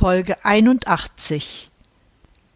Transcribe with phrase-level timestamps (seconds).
[0.00, 1.70] Folge 81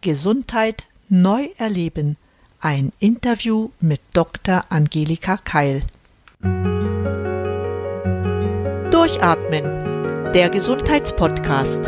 [0.01, 2.17] Gesundheit neu erleben.
[2.59, 4.65] Ein Interview mit Dr.
[4.69, 5.83] Angelika Keil.
[8.89, 10.33] Durchatmen.
[10.33, 11.83] Der Gesundheitspodcast.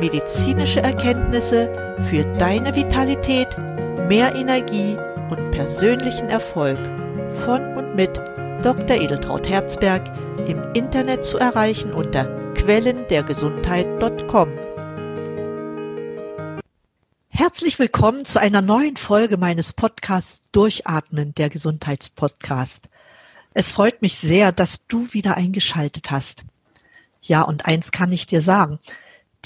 [0.00, 3.56] Medizinische Erkenntnisse für deine Vitalität,
[4.08, 4.96] mehr Energie
[5.30, 6.80] und persönlichen Erfolg.
[7.44, 8.18] Von und mit
[8.64, 9.00] Dr.
[9.00, 10.02] Edeltraut Herzberg
[10.48, 12.24] im Internet zu erreichen unter
[12.54, 14.67] quellendergesundheit.com.
[17.48, 22.90] Herzlich willkommen zu einer neuen Folge meines Podcasts Durchatmen, der Gesundheitspodcast.
[23.54, 26.44] Es freut mich sehr, dass du wieder eingeschaltet hast.
[27.22, 28.80] Ja, und eins kann ich dir sagen.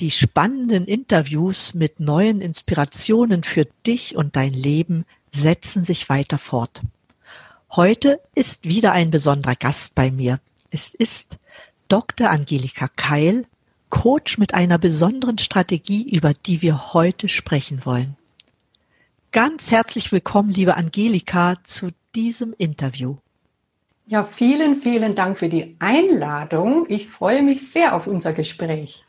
[0.00, 6.82] Die spannenden Interviews mit neuen Inspirationen für dich und dein Leben setzen sich weiter fort.
[7.70, 10.40] Heute ist wieder ein besonderer Gast bei mir.
[10.70, 11.38] Es ist
[11.86, 12.30] Dr.
[12.30, 13.46] Angelika Keil,
[13.92, 18.16] Coach mit einer besonderen Strategie, über die wir heute sprechen wollen.
[19.32, 23.18] Ganz herzlich willkommen, liebe Angelika, zu diesem Interview.
[24.06, 26.86] Ja, vielen, vielen Dank für die Einladung.
[26.88, 29.04] Ich freue mich sehr auf unser Gespräch.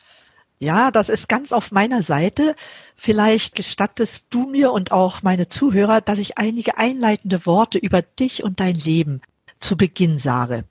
[0.59, 2.53] Ja, das ist ganz auf meiner Seite.
[2.95, 8.43] Vielleicht gestattest du mir und auch meine Zuhörer, dass ich einige einleitende Worte über dich
[8.43, 9.21] und dein Leben
[9.61, 10.65] zu Beginn sage,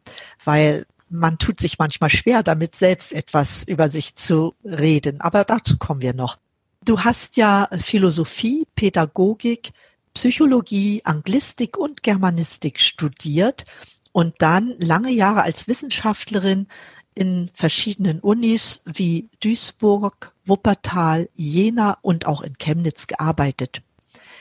[0.44, 5.20] weil man tut sich manchmal schwer, damit selbst etwas über sich zu reden.
[5.20, 6.38] Aber dazu kommen wir noch.
[6.84, 9.72] Du hast ja Philosophie, Pädagogik,
[10.14, 13.64] Psychologie, Anglistik und Germanistik studiert
[14.12, 16.66] und dann lange Jahre als Wissenschaftlerin
[17.14, 23.82] in verschiedenen Unis wie Duisburg, Wuppertal, Jena und auch in Chemnitz gearbeitet.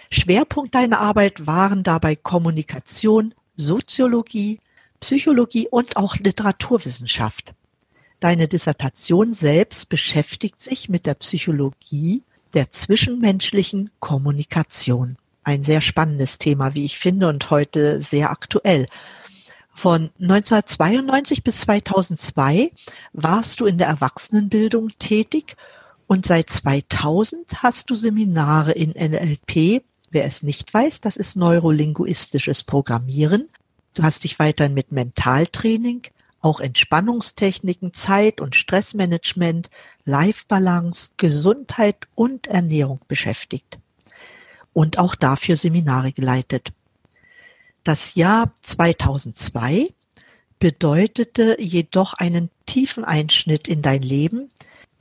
[0.10, 4.60] Schwerpunkt deiner Arbeit waren dabei Kommunikation, Soziologie,
[5.02, 7.54] Psychologie und auch Literaturwissenschaft.
[8.20, 12.22] Deine Dissertation selbst beschäftigt sich mit der Psychologie
[12.54, 15.18] der zwischenmenschlichen Kommunikation.
[15.44, 18.86] Ein sehr spannendes Thema, wie ich finde, und heute sehr aktuell.
[19.74, 22.72] Von 1992 bis 2002
[23.14, 25.56] warst du in der Erwachsenenbildung tätig
[26.06, 29.84] und seit 2000 hast du Seminare in NLP.
[30.12, 33.50] Wer es nicht weiß, das ist neurolinguistisches Programmieren
[33.94, 36.04] Du hast dich weiterhin mit Mentaltraining,
[36.40, 39.70] auch Entspannungstechniken, Zeit- und Stressmanagement,
[40.06, 43.78] Life-Balance, Gesundheit und Ernährung beschäftigt
[44.74, 46.74] und auch dafür Seminare geleitet.
[47.84, 49.94] Das Jahr 2002
[50.60, 54.52] bedeutete jedoch einen tiefen Einschnitt in dein Leben,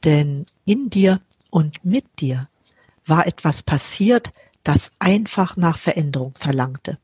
[0.05, 1.21] denn in dir
[1.51, 2.49] und mit dir
[3.07, 4.33] war etwas passiert,
[4.65, 6.99] das einfach nach Veränderung verlangte.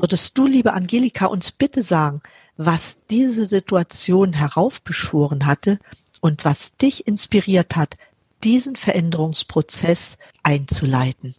[0.00, 2.22] Würdest du, liebe Angelika, uns bitte sagen,
[2.56, 5.78] was diese Situation heraufbeschworen hatte
[6.20, 7.96] und was dich inspiriert hat,
[8.44, 11.34] diesen Veränderungsprozess einzuleiten?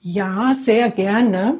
[0.00, 1.58] Ja, sehr gerne.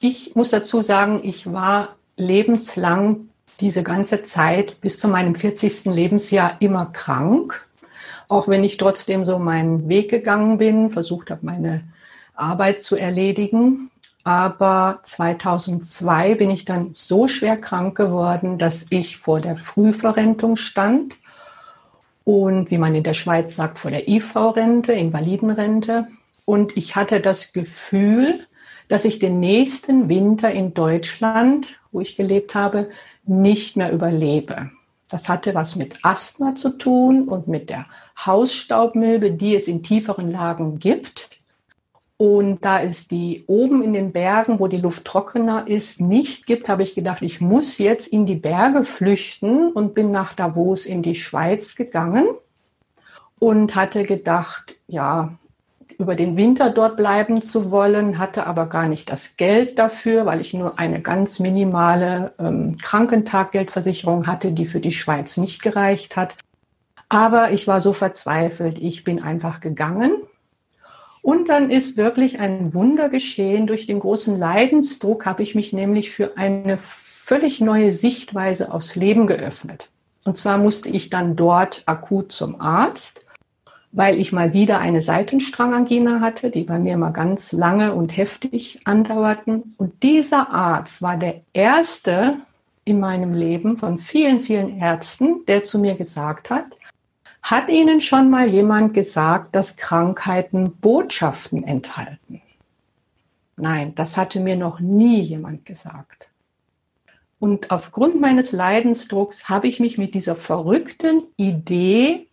[0.00, 3.28] Ich muss dazu sagen, ich war lebenslang
[3.60, 5.84] diese ganze Zeit bis zu meinem 40.
[5.86, 7.66] Lebensjahr immer krank.
[8.28, 11.84] Auch wenn ich trotzdem so meinen Weg gegangen bin, versucht habe, meine
[12.34, 13.90] Arbeit zu erledigen.
[14.24, 21.16] Aber 2002 bin ich dann so schwer krank geworden, dass ich vor der Frühverrentung stand
[22.24, 26.06] und wie man in der Schweiz sagt, vor der IV-Rente, Invalidenrente.
[26.44, 28.46] Und ich hatte das Gefühl,
[28.88, 32.90] dass ich den nächsten Winter in Deutschland, wo ich gelebt habe,
[33.24, 34.70] nicht mehr überlebe.
[35.08, 37.86] Das hatte was mit Asthma zu tun und mit der
[38.24, 41.28] Hausstaubmilbe, die es in tieferen Lagen gibt.
[42.22, 46.68] Und da es die oben in den Bergen, wo die Luft trockener ist, nicht gibt,
[46.68, 51.02] habe ich gedacht, ich muss jetzt in die Berge flüchten und bin nach Davos in
[51.02, 52.26] die Schweiz gegangen
[53.40, 55.36] und hatte gedacht, ja,
[55.98, 60.40] über den Winter dort bleiben zu wollen, hatte aber gar nicht das Geld dafür, weil
[60.40, 66.36] ich nur eine ganz minimale ähm, Krankentaggeldversicherung hatte, die für die Schweiz nicht gereicht hat.
[67.08, 70.12] Aber ich war so verzweifelt, ich bin einfach gegangen
[71.22, 73.68] und dann ist wirklich ein Wunder geschehen.
[73.68, 79.28] Durch den großen Leidensdruck habe ich mich nämlich für eine völlig neue Sichtweise aufs Leben
[79.28, 79.88] geöffnet.
[80.24, 83.24] Und zwar musste ich dann dort akut zum Arzt,
[83.92, 88.80] weil ich mal wieder eine Seitenstrangangina hatte, die bei mir mal ganz lange und heftig
[88.84, 89.74] andauerten.
[89.78, 92.38] Und dieser Arzt war der erste
[92.84, 96.64] in meinem Leben von vielen, vielen Ärzten, der zu mir gesagt hat,
[97.42, 102.40] hat Ihnen schon mal jemand gesagt, dass Krankheiten Botschaften enthalten?
[103.56, 106.30] Nein, das hatte mir noch nie jemand gesagt.
[107.38, 112.28] Und aufgrund meines Leidensdrucks habe ich mich mit dieser verrückten Idee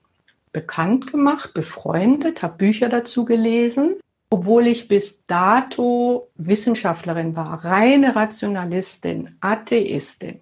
[0.52, 3.96] bekannt gemacht, befreundet, habe Bücher dazu gelesen,
[4.30, 10.42] obwohl ich bis dato Wissenschaftlerin war, reine Rationalistin, Atheistin.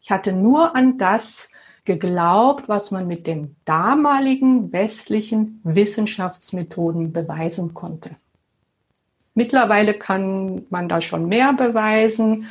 [0.00, 1.48] Ich hatte nur an das
[1.84, 8.10] geglaubt, was man mit den damaligen westlichen Wissenschaftsmethoden beweisen konnte.
[9.34, 12.50] Mittlerweile kann man da schon mehr beweisen.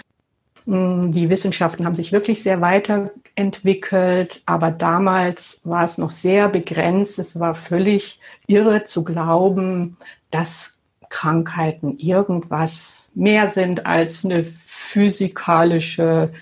[0.66, 7.20] Hm, die Wissenschaften haben sich wirklich sehr weiterentwickelt, aber damals war es noch sehr begrenzt.
[7.20, 9.98] Es war völlig irre zu glauben,
[10.30, 10.78] dass
[11.10, 16.34] Krankheiten irgendwas mehr sind als eine physikalische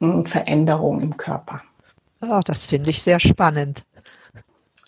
[0.00, 1.62] hm, Veränderung im Körper.
[2.22, 3.84] Oh, das finde ich sehr spannend.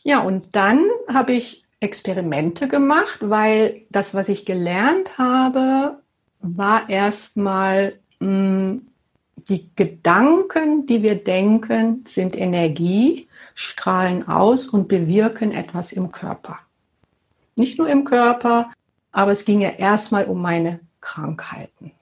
[0.05, 5.99] Ja, und dann habe ich Experimente gemacht, weil das, was ich gelernt habe,
[6.41, 8.87] war erstmal hm,
[9.49, 16.59] die Gedanken, die wir denken, sind Energie, strahlen aus und bewirken etwas im Körper.
[17.57, 18.71] Nicht nur im Körper,
[19.11, 21.93] aber es ging ja erstmal um meine Krankheiten.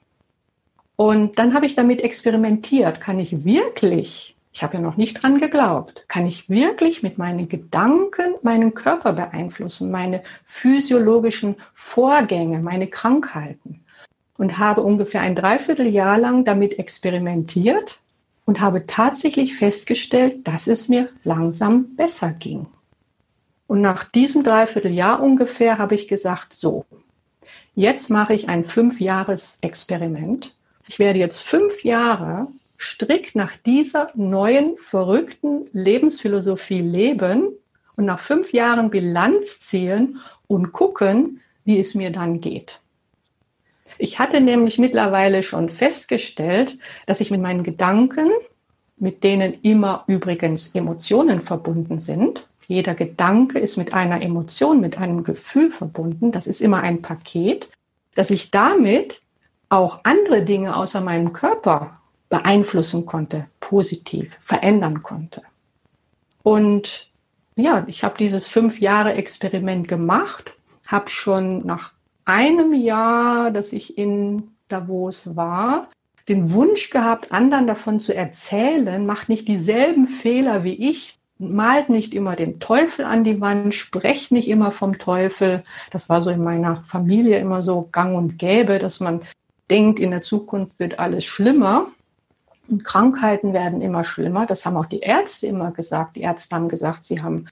[0.96, 3.00] Und dann habe ich damit experimentiert.
[3.00, 6.04] Kann ich wirklich ich habe ja noch nicht dran geglaubt.
[6.08, 13.80] Kann ich wirklich mit meinen Gedanken meinen Körper beeinflussen, meine physiologischen Vorgänge, meine Krankheiten?
[14.36, 18.00] Und habe ungefähr ein Dreivierteljahr lang damit experimentiert
[18.44, 22.66] und habe tatsächlich festgestellt, dass es mir langsam besser ging.
[23.68, 26.84] Und nach diesem Dreivierteljahr ungefähr habe ich gesagt, so,
[27.74, 30.54] jetzt mache ich ein Fünfjahres-Experiment.
[30.88, 32.48] Ich werde jetzt fünf Jahre
[32.82, 37.52] strikt nach dieser neuen, verrückten Lebensphilosophie leben
[37.96, 40.18] und nach fünf Jahren Bilanz ziehen
[40.48, 42.80] und gucken, wie es mir dann geht.
[43.98, 46.76] Ich hatte nämlich mittlerweile schon festgestellt,
[47.06, 48.30] dass ich mit meinen Gedanken,
[48.96, 55.22] mit denen immer übrigens Emotionen verbunden sind, jeder Gedanke ist mit einer Emotion, mit einem
[55.24, 57.70] Gefühl verbunden, das ist immer ein Paket,
[58.14, 59.20] dass ich damit
[59.68, 62.01] auch andere Dinge außer meinem Körper
[62.32, 65.42] beeinflussen konnte, positiv verändern konnte.
[66.42, 67.10] Und
[67.56, 70.54] ja, ich habe dieses fünf Jahre Experiment gemacht,
[70.88, 71.92] habe schon nach
[72.24, 75.88] einem Jahr, dass ich in Davos war,
[76.26, 82.14] den Wunsch gehabt, anderen davon zu erzählen, macht nicht dieselben Fehler wie ich, malt nicht
[82.14, 85.64] immer den Teufel an die Wand, sprecht nicht immer vom Teufel.
[85.90, 89.20] Das war so in meiner Familie immer so gang und gäbe, dass man
[89.68, 91.88] denkt, in der Zukunft wird alles schlimmer.
[92.72, 94.46] Und Krankheiten werden immer schlimmer.
[94.46, 96.16] Das haben auch die Ärzte immer gesagt.
[96.16, 97.46] Die Ärzte haben gesagt, sie haben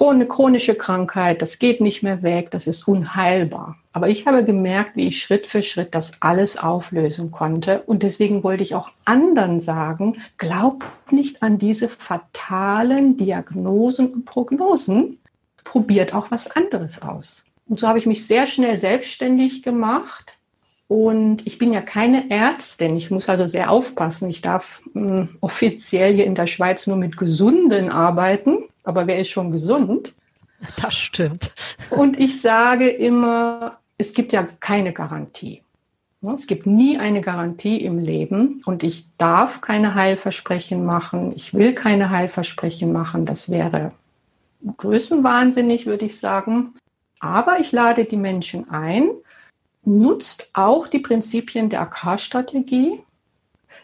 [0.00, 3.76] eine chronische Krankheit, das geht nicht mehr weg, das ist unheilbar.
[3.92, 7.82] Aber ich habe gemerkt, wie ich Schritt für Schritt das alles auflösen konnte.
[7.82, 15.20] Und deswegen wollte ich auch anderen sagen, glaubt nicht an diese fatalen Diagnosen und Prognosen,
[15.62, 17.44] probiert auch was anderes aus.
[17.68, 20.33] Und so habe ich mich sehr schnell selbstständig gemacht
[20.88, 22.96] und ich bin ja keine Ärztin.
[22.96, 24.28] Ich muss also sehr aufpassen.
[24.28, 28.64] Ich darf mh, hm, offiziell hier in der Schweiz nur mit Gesunden arbeiten.
[28.84, 30.12] Aber wer ist schon gesund?
[30.80, 31.52] Das stimmt.
[31.90, 35.62] Und ich sage immer, es gibt ja keine Garantie.
[36.32, 41.32] Es gibt nie eine Garantie im Leben und ich darf keine Heilversprechen machen.
[41.36, 43.26] Ich will keine Heilversprechen machen.
[43.26, 43.92] Das wäre
[44.78, 46.74] größenwahnsinnig, würde ich sagen.
[47.20, 49.10] Aber ich lade die Menschen ein,
[49.86, 53.00] nutzt auch die Prinzipien der AK-Strategie.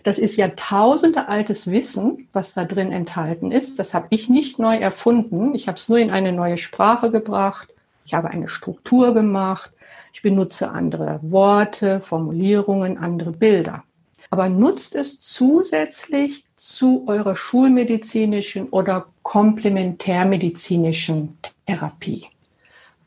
[0.03, 3.79] Das ist Jahrtausende altes Wissen, was da drin enthalten ist.
[3.79, 5.55] Das habe ich nicht neu erfunden.
[5.55, 7.69] Ich habe es nur in eine neue Sprache gebracht.
[8.05, 9.73] Ich habe eine Struktur gemacht.
[10.13, 13.85] Ich benutze andere Worte, Formulierungen, andere Bilder.
[14.31, 22.27] Aber nutzt es zusätzlich zu eurer schulmedizinischen oder komplementärmedizinischen Therapie.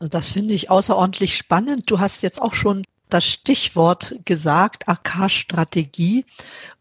[0.08, 1.90] Das finde ich außerordentlich spannend.
[1.90, 6.24] Du hast jetzt auch schon das Stichwort gesagt, AK-Strategie.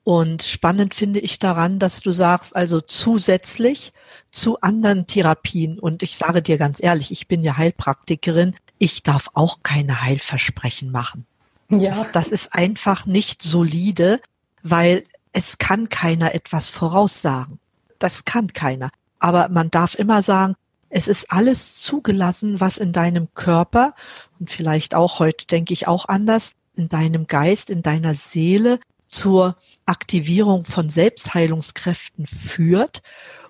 [0.04, 3.92] Und spannend finde ich daran, dass du sagst, also zusätzlich
[4.32, 5.80] zu anderen Therapien.
[5.80, 8.56] Und ich sage dir ganz ehrlich, ich bin ja Heilpraktikerin.
[8.80, 11.26] Ich darf auch keine Heilversprechen machen.
[11.70, 11.92] Ja.
[11.92, 14.20] Das, das ist einfach nicht solide,
[14.64, 15.04] weil
[15.34, 17.60] es kann keiner etwas voraussagen.
[18.00, 18.90] Das kann keiner.
[19.20, 20.56] Aber man darf immer sagen,
[20.96, 23.96] es ist alles zugelassen, was in deinem Körper
[24.40, 29.58] und vielleicht auch heute denke ich auch anders, in deinem Geist, in deiner Seele zur
[29.88, 33.02] Aktivierung von Selbstheilungskräften führt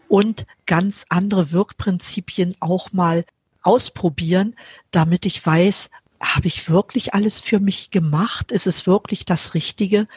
[0.07, 3.25] und ganz andere Wirkprinzipien auch mal
[3.62, 4.55] ausprobieren,
[4.91, 5.89] damit ich weiß,
[6.21, 8.53] habe ich wirklich alles für mich gemacht?
[8.53, 10.07] Ist es wirklich das Richtige?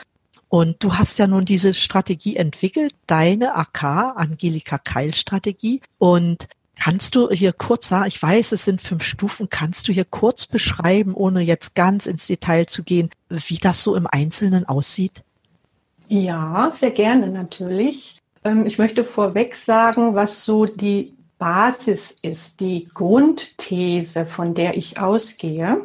[0.49, 3.83] Und du hast ja nun diese Strategie entwickelt, deine AK,
[4.17, 5.81] Angelika Keil Strategie.
[5.99, 6.47] Und
[6.79, 11.15] Kannst du hier kurz ich weiß, es sind fünf Stufen, kannst du hier kurz beschreiben,
[11.15, 15.23] ohne jetzt ganz ins Detail zu gehen, wie das so im Einzelnen aussieht?
[16.09, 18.17] Ja, sehr gerne natürlich.
[18.45, 24.99] Ähm, ich möchte vorweg sagen, was so die Basis ist, die Grundthese, von der ich
[24.99, 25.83] ausgehe,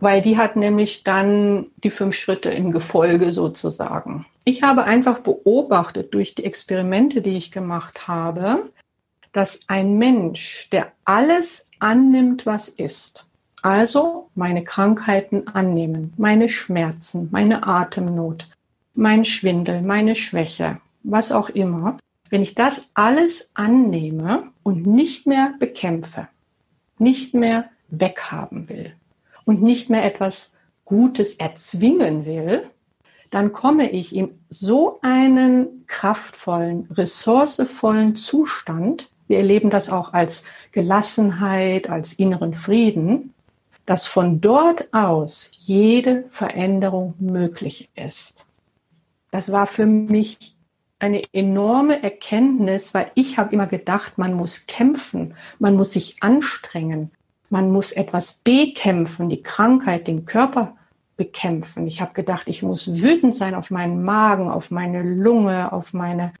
[0.00, 4.26] weil die hat nämlich dann die fünf Schritte im Gefolge sozusagen.
[4.44, 8.70] Ich habe einfach beobachtet durch die Experimente, die ich gemacht habe,
[9.38, 13.28] dass ein Mensch, der alles annimmt, was ist,
[13.62, 18.48] also meine Krankheiten annehmen, meine Schmerzen, meine Atemnot,
[18.94, 21.98] mein Schwindel, meine Schwäche, was auch immer,
[22.30, 26.26] wenn ich das alles annehme und nicht mehr bekämpfe,
[26.98, 28.92] nicht mehr weghaben will
[29.44, 30.50] und nicht mehr etwas
[30.84, 32.68] Gutes erzwingen will,
[33.30, 41.88] dann komme ich in so einen kraftvollen, ressourcevollen Zustand, wir erleben das auch als Gelassenheit,
[41.88, 43.34] als inneren Frieden,
[43.86, 48.44] dass von dort aus jede Veränderung möglich ist.
[49.30, 50.56] Das war für mich
[50.98, 57.12] eine enorme Erkenntnis, weil ich habe immer gedacht, man muss kämpfen, man muss sich anstrengen,
[57.50, 60.76] man muss etwas bekämpfen, die Krankheit, den Körper
[61.16, 61.86] bekämpfen.
[61.86, 66.32] Ich habe gedacht, ich muss wütend sein auf meinen Magen, auf meine Lunge, auf meine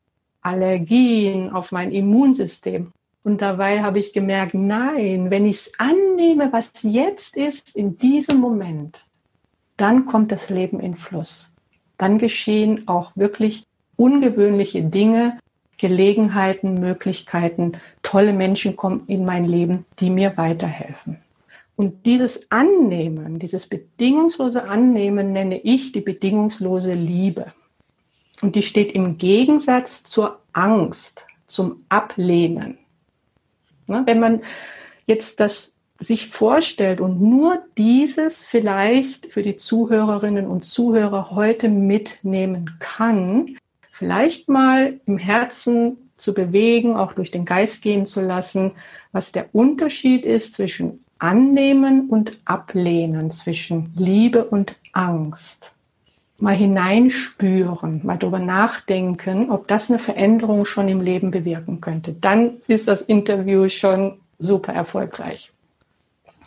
[0.48, 2.92] Allergien, auf mein Immunsystem.
[3.22, 8.40] Und dabei habe ich gemerkt, nein, wenn ich es annehme, was jetzt ist, in diesem
[8.40, 9.04] Moment,
[9.76, 11.50] dann kommt das Leben in Fluss.
[11.98, 15.38] Dann geschehen auch wirklich ungewöhnliche Dinge,
[15.78, 21.18] Gelegenheiten, Möglichkeiten, tolle Menschen kommen in mein Leben, die mir weiterhelfen.
[21.76, 27.52] Und dieses Annehmen, dieses bedingungslose Annehmen nenne ich die bedingungslose Liebe.
[28.42, 32.78] Und die steht im Gegensatz zur Angst, zum Ablehnen.
[33.86, 34.42] Wenn man
[35.06, 42.76] jetzt das sich vorstellt und nur dieses vielleicht für die Zuhörerinnen und Zuhörer heute mitnehmen
[42.78, 43.56] kann,
[43.90, 48.72] vielleicht mal im Herzen zu bewegen, auch durch den Geist gehen zu lassen,
[49.10, 55.72] was der Unterschied ist zwischen Annehmen und Ablehnen, zwischen Liebe und Angst.
[56.40, 62.12] Mal hineinspüren, mal darüber nachdenken, ob das eine Veränderung schon im Leben bewirken könnte.
[62.12, 65.52] Dann ist das Interview schon super erfolgreich.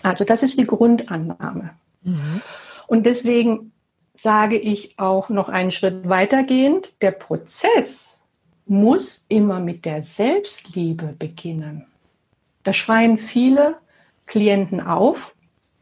[0.02, 1.72] Also das ist die Grundannahme.
[2.04, 2.42] Mhm.
[2.88, 3.72] Und deswegen
[4.18, 8.20] sage ich auch noch einen Schritt weitergehend, der Prozess
[8.66, 11.86] muss immer mit der Selbstliebe beginnen.
[12.64, 13.76] Da schreien viele
[14.28, 15.36] Klienten auf,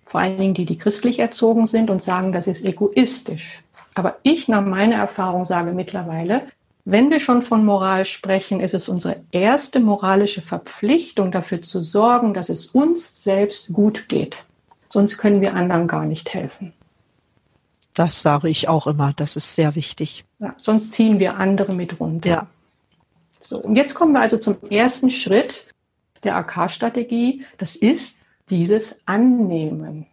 [0.06, 3.62] vor allen Dingen die, die christlich erzogen sind und sagen, das ist egoistisch.
[4.00, 6.48] Aber ich nach meiner Erfahrung sage mittlerweile,
[6.86, 12.34] wenn wir schon von Moral sprechen, ist es unsere erste moralische Verpflichtung, dafür zu sorgen,
[12.34, 14.46] dass es uns selbst gut geht.
[14.88, 16.72] Sonst können wir anderen gar nicht helfen.
[17.94, 19.12] Das sage ich auch immer.
[19.18, 20.24] Das ist sehr wichtig.
[20.40, 22.30] Ja, sonst ziehen wir andere mit runter.
[22.30, 22.48] Ja.
[23.42, 25.68] So, und jetzt kommen wir also zum ersten Schritt
[26.24, 27.44] der AK-Strategie.
[27.58, 28.16] Das ist
[28.50, 30.06] dieses Annehmen.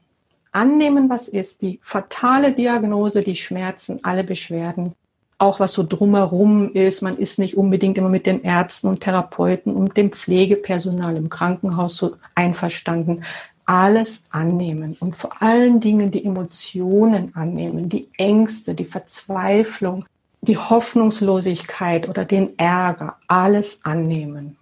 [0.56, 4.94] Annehmen, was ist, die fatale Diagnose, die Schmerzen, alle Beschwerden,
[5.38, 7.02] auch was so drumherum ist.
[7.02, 11.96] Man ist nicht unbedingt immer mit den Ärzten und Therapeuten und dem Pflegepersonal im Krankenhaus
[11.96, 13.22] so einverstanden
[13.66, 20.06] alles annehmen und vor allen Dingen die Emotionen annehmen, die Ängste, die Verzweiflung,
[20.40, 24.56] die Hoffnungslosigkeit oder den Ärger, alles annehmen.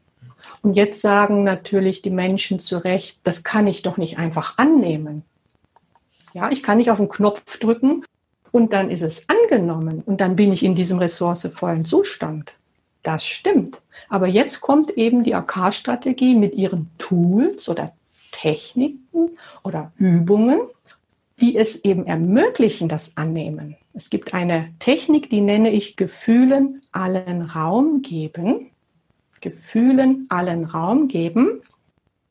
[0.62, 5.22] Und jetzt sagen natürlich die Menschen zu Recht, das kann ich doch nicht einfach annehmen.
[6.34, 8.04] Ja, ich kann nicht auf den Knopf drücken
[8.50, 12.52] und dann ist es angenommen und dann bin ich in diesem ressourcevollen Zustand.
[13.04, 13.80] Das stimmt.
[14.08, 17.92] Aber jetzt kommt eben die AK-Strategie mit ihren Tools oder
[18.32, 19.30] Techniken
[19.62, 20.58] oder Übungen,
[21.40, 23.76] die es eben ermöglichen, das Annehmen.
[23.92, 28.70] Es gibt eine Technik, die nenne ich Gefühlen allen Raum geben.
[29.40, 31.62] Gefühlen allen Raum geben.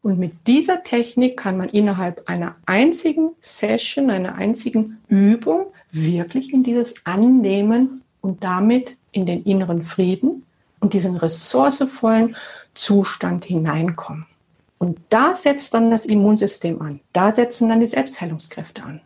[0.04, 6.62] Und mit dieser Technik kann man innerhalb einer einzigen Session, einer einzigen Übung wirklich in
[6.62, 10.46] dieses Annehmen und damit in den inneren Frieden
[10.82, 12.36] und diesen ressourcevollen
[12.74, 14.26] Zustand hineinkommen.
[14.78, 17.00] Und da setzt dann das Immunsystem an.
[17.14, 19.00] Da setzen dann die Selbstheilungskräfte an.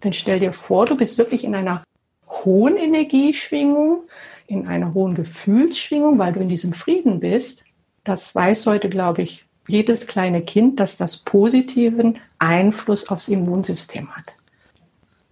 [0.00, 1.84] Dann stell dir vor, du bist wirklich in einer
[2.26, 4.04] hohen Energieschwingung,
[4.46, 7.64] in einer hohen Gefühlsschwingung, weil du in diesem Frieden bist.
[8.04, 14.34] Das weiß heute, glaube ich, jedes kleine Kind, dass das positiven Einfluss aufs Immunsystem hat.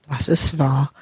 [0.09, 0.93] Das ist wahr.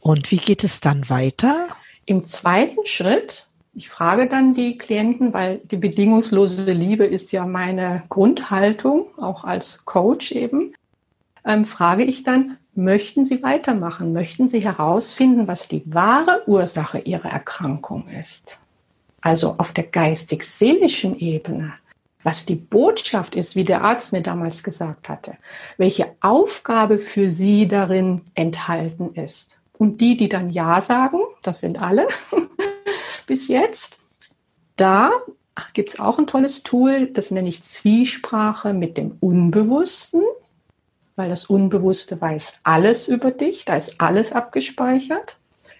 [0.00, 1.66] Und wie geht es dann weiter?
[2.04, 8.02] Im zweiten Schritt Ich frage dann die Klienten, weil die bedingungslose Liebe ist ja meine
[8.08, 10.72] Grundhaltung, auch als Coach eben,
[11.44, 14.12] ähm, frage ich dann, möchten Sie weitermachen?
[14.12, 18.58] Möchten Sie herausfinden, was die wahre Ursache Ihrer Erkrankung ist?
[19.20, 21.74] Also auf der geistig-seelischen Ebene,
[22.26, 25.34] was die Botschaft ist, wie der Arzt mir damals gesagt hatte,
[25.76, 29.58] welche Aufgabe für Sie darin enthalten ist.
[29.78, 32.08] Und die, die dann Ja sagen, das sind alle,
[33.28, 33.98] bis jetzt.
[34.74, 35.12] Da
[35.72, 40.22] gibt es auch ein tolles Tool, das nenne ich Zwiesprache mit dem Unbewussten,
[41.14, 45.36] weil das Unbewusste weiß alles über dich, da ist alles abgespeichert.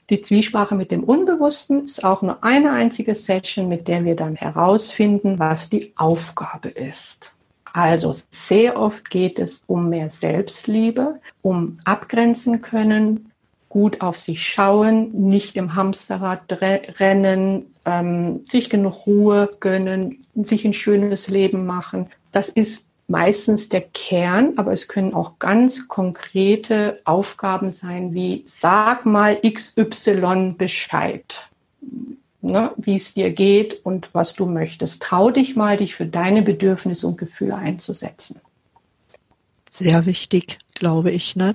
[0.09, 4.37] Die Zwiesprache mit dem Unbewussten ist auch nur eine einzige Session, mit der wir dann
[4.37, 7.35] herausfinden, was die Aufgabe ist.
[7.73, 13.33] Also sehr oft geht es um mehr Selbstliebe, um abgrenzen können,
[13.69, 20.73] gut auf sich schauen, nicht im Hamsterrad rennen, ähm, sich genug Ruhe gönnen, sich ein
[20.73, 22.07] schönes Leben machen.
[22.33, 29.07] Das ist meistens der Kern, aber es können auch ganz konkrete Aufgaben sein, wie sag
[29.07, 31.49] mal XY Bescheid,
[32.41, 35.03] ne, wie es dir geht und was du möchtest.
[35.03, 38.41] Trau dich mal, dich für deine Bedürfnisse und Gefühle einzusetzen.
[39.71, 41.37] Sehr wichtig, glaube ich.
[41.37, 41.55] Ne?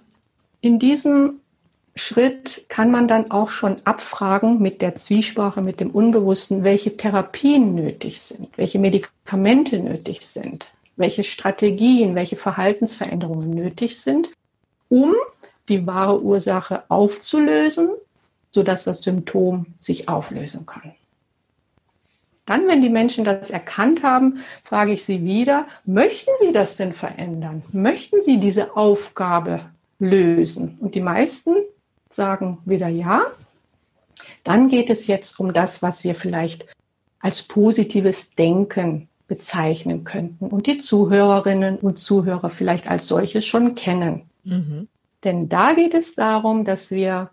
[0.62, 1.42] In diesem
[1.96, 7.76] Schritt kann man dann auch schon abfragen mit der Zwiesprache, mit dem Unbewussten, welche Therapien
[7.76, 14.30] nötig sind, welche Medikamente nötig sind, welche Strategien, welche Verhaltensveränderungen nötig sind,
[14.90, 15.16] um
[15.70, 17.90] die wahre Ursache aufzulösen,
[18.52, 20.94] sodass das Symptom sich auflösen kann.
[22.46, 26.94] Dann, wenn die Menschen das erkannt haben, frage ich sie wieder, möchten Sie das denn
[26.94, 27.64] verändern?
[27.72, 29.62] Möchten Sie diese Aufgabe
[30.00, 30.78] lösen?
[30.82, 31.56] Und die meisten
[32.10, 33.28] sagen wieder ja.
[34.44, 36.66] Dann geht es jetzt um das, was wir vielleicht
[37.20, 44.24] als positives Denken bezeichnen könnten und die Zuhörerinnen und Zuhörer vielleicht als solches schon kennen.
[44.44, 44.90] Mhm.
[45.24, 47.30] Denn da geht es darum, dass wir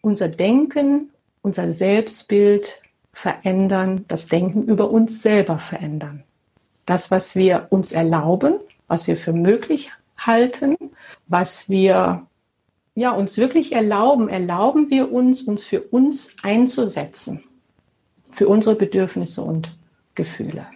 [0.00, 1.10] unser Denken,
[1.42, 2.80] unser Selbstbild
[3.12, 6.24] verändern, das Denken über uns selber verändern.
[6.86, 8.54] Das, was wir uns erlauben,
[8.86, 10.78] was wir für möglich halten,
[11.26, 12.26] was wir
[12.94, 17.44] ja, uns wirklich erlauben, erlauben wir uns, uns für uns einzusetzen,
[18.32, 19.76] für unsere Bedürfnisse und
[20.14, 20.66] Gefühle.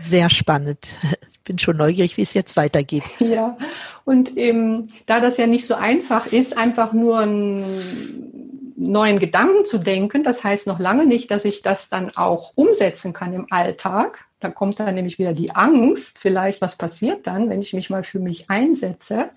[0.00, 0.88] Sehr spannend.
[1.30, 3.04] Ich bin schon neugierig, wie es jetzt weitergeht.
[3.20, 3.56] Ja,
[4.04, 9.78] und eben, da das ja nicht so einfach ist, einfach nur einen neuen Gedanken zu
[9.78, 14.26] denken, das heißt noch lange nicht, dass ich das dann auch umsetzen kann im Alltag.
[14.40, 18.02] Da kommt dann nämlich wieder die Angst, vielleicht was passiert dann, wenn ich mich mal
[18.02, 19.30] für mich einsetze.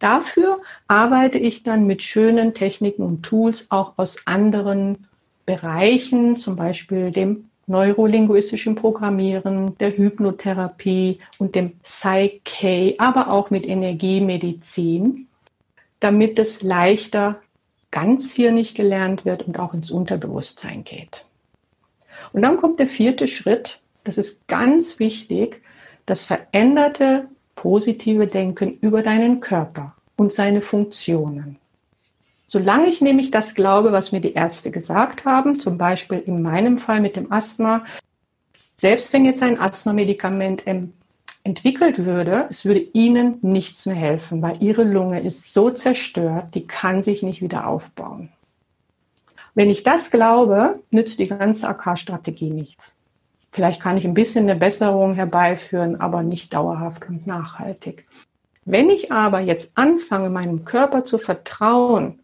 [0.00, 5.06] Dafür arbeite ich dann mit schönen Techniken und Tools auch aus anderen
[5.46, 15.26] Bereichen, zum Beispiel dem neurolinguistischen Programmieren, der Hypnotherapie und dem Psyche, aber auch mit Energiemedizin,
[16.00, 17.40] damit es leichter
[17.90, 21.24] ganz hier nicht gelernt wird und auch ins Unterbewusstsein geht.
[22.32, 25.62] Und dann kommt der vierte Schritt, das ist ganz wichtig,
[26.04, 31.58] das veränderte positive Denken über deinen Körper und seine Funktionen.
[32.48, 36.78] Solange ich nämlich das glaube, was mir die Ärzte gesagt haben, zum Beispiel in meinem
[36.78, 37.84] Fall mit dem Asthma,
[38.76, 40.62] selbst wenn jetzt ein Asthma-Medikament
[41.42, 46.66] entwickelt würde, es würde ihnen nichts mehr helfen, weil ihre Lunge ist so zerstört, die
[46.66, 48.28] kann sich nicht wieder aufbauen.
[49.54, 52.94] Wenn ich das glaube, nützt die ganze AK-Strategie nichts.
[53.50, 58.06] Vielleicht kann ich ein bisschen eine Besserung herbeiführen, aber nicht dauerhaft und nachhaltig.
[58.66, 62.20] Wenn ich aber jetzt anfange, meinem Körper zu vertrauen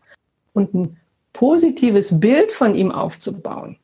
[0.52, 0.96] und ein
[1.32, 3.76] positives Bild von ihm aufzubauen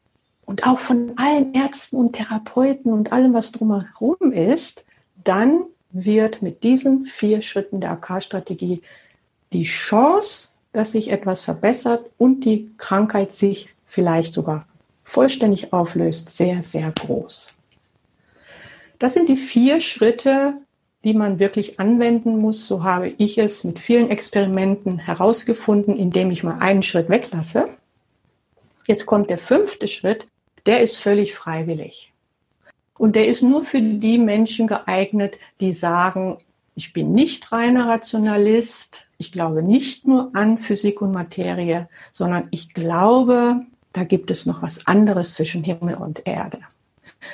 [0.48, 4.82] und auch von allen Ärzten und Therapeuten und allem, was drumherum ist,
[5.22, 8.82] dann wird mit diesen vier Schritten der AK-Strategie
[9.52, 14.66] die Chance, dass sich etwas verbessert und die Krankheit sich vielleicht sogar
[15.04, 17.52] vollständig auflöst, sehr, sehr groß.
[18.98, 20.54] Das sind die vier Schritte,
[21.04, 22.66] die man wirklich anwenden muss.
[22.66, 27.68] So habe ich es mit vielen Experimenten herausgefunden, indem ich mal einen Schritt weglasse.
[28.86, 30.26] Jetzt kommt der fünfte Schritt,
[30.66, 32.12] der ist völlig freiwillig.
[32.96, 36.38] Und der ist nur für die Menschen geeignet, die sagen,
[36.74, 42.74] ich bin nicht reiner Rationalist, ich glaube nicht nur an Physik und Materie, sondern ich
[42.74, 46.60] glaube da gibt es noch was anderes zwischen Himmel und Erde.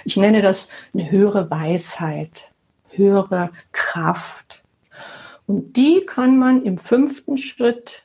[0.05, 2.51] Ich nenne das eine höhere Weisheit,
[2.97, 4.63] höhere Kraft.
[5.47, 8.05] Und die kann man im fünften Schritt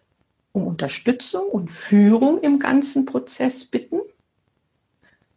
[0.52, 4.00] um Unterstützung und Führung im ganzen Prozess bitten.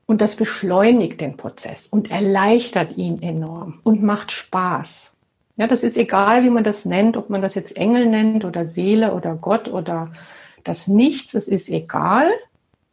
[0.07, 5.13] Und das beschleunigt den Prozess und erleichtert ihn enorm und macht Spaß.
[5.57, 8.65] Ja, das ist egal, wie man das nennt, ob man das jetzt Engel nennt oder
[8.67, 10.13] Seele oder Gott oder
[10.65, 12.31] das Nichts, es ist egal.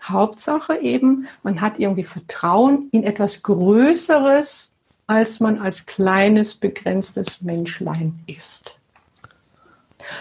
[0.01, 4.68] Hauptsache eben, man hat irgendwie Vertrauen in etwas Größeres,
[5.09, 8.75] als man als kleines, begrenztes Menschlein ist.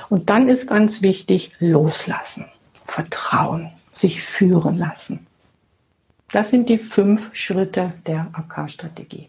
[0.09, 2.46] Und dann ist ganz wichtig, loslassen,
[2.87, 5.27] Vertrauen, sich führen lassen.
[6.33, 9.29] Das sind die fünf Schritte der AK-Strategie.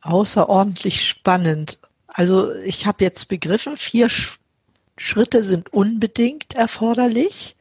[0.00, 1.78] Außerordentlich spannend.
[2.08, 4.08] Also ich habe jetzt begriffen, vier
[4.96, 7.54] Schritte sind unbedingt erforderlich.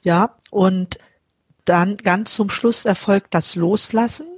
[0.00, 0.98] Ja, und
[1.66, 4.29] dann ganz zum Schluss erfolgt das Loslassen.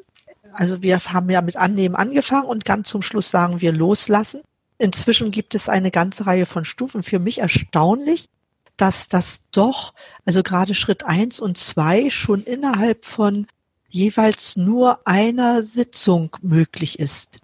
[0.54, 4.42] Also wir haben ja mit Annehmen angefangen und ganz zum Schluss sagen wir Loslassen.
[4.78, 7.02] Inzwischen gibt es eine ganze Reihe von Stufen.
[7.02, 8.28] Für mich erstaunlich,
[8.76, 13.46] dass das doch, also gerade Schritt eins und zwei schon innerhalb von
[13.88, 17.38] jeweils nur einer Sitzung möglich ist.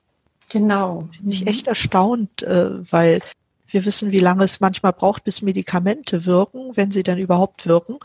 [0.48, 1.08] Genau.
[1.20, 3.20] Bin ich echt erstaunt, äh, weil
[3.68, 7.98] wir wissen, wie lange es manchmal braucht, bis Medikamente wirken, wenn sie dann überhaupt wirken.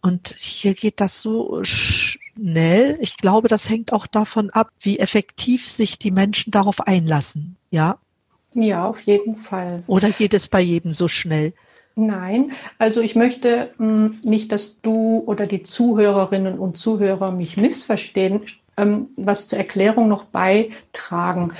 [0.00, 1.62] Und hier geht das so
[2.34, 2.98] schnell.
[3.00, 7.56] Ich glaube, das hängt auch davon ab, wie effektiv sich die Menschen darauf einlassen.
[7.70, 7.98] Ja?
[8.54, 9.82] Ja, auf jeden Fall.
[9.86, 11.52] Oder geht es bei jedem so schnell?
[11.94, 17.56] Nein, also ich möchte mh, hm, nicht, dass du oder die Zuhörerinnen und Zuhörer mich
[17.56, 18.42] missverstehen,
[18.76, 21.52] ähm, was zur Erklärung noch beitragen.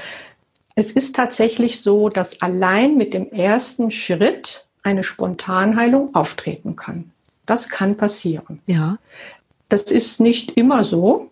[0.75, 7.11] Es ist tatsächlich so, dass allein mit dem ersten Schritt eine Spontanheilung auftreten kann.
[7.45, 8.61] Das kann passieren.
[8.67, 8.97] Ja.
[9.73, 11.31] Das ist nicht immer so.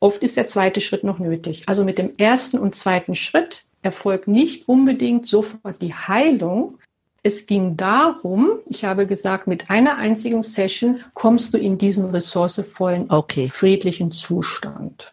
[0.00, 1.64] Oft ist der zweite Schritt noch nötig.
[1.66, 6.78] Also mit dem ersten und zweiten Schritt erfolgt nicht unbedingt sofort die Heilung,
[7.22, 13.10] es ging darum, ich habe gesagt, mit einer einzigen Session kommst du in diesen ressourcevollen,
[13.10, 13.50] okay.
[13.52, 15.12] friedlichen Zustand.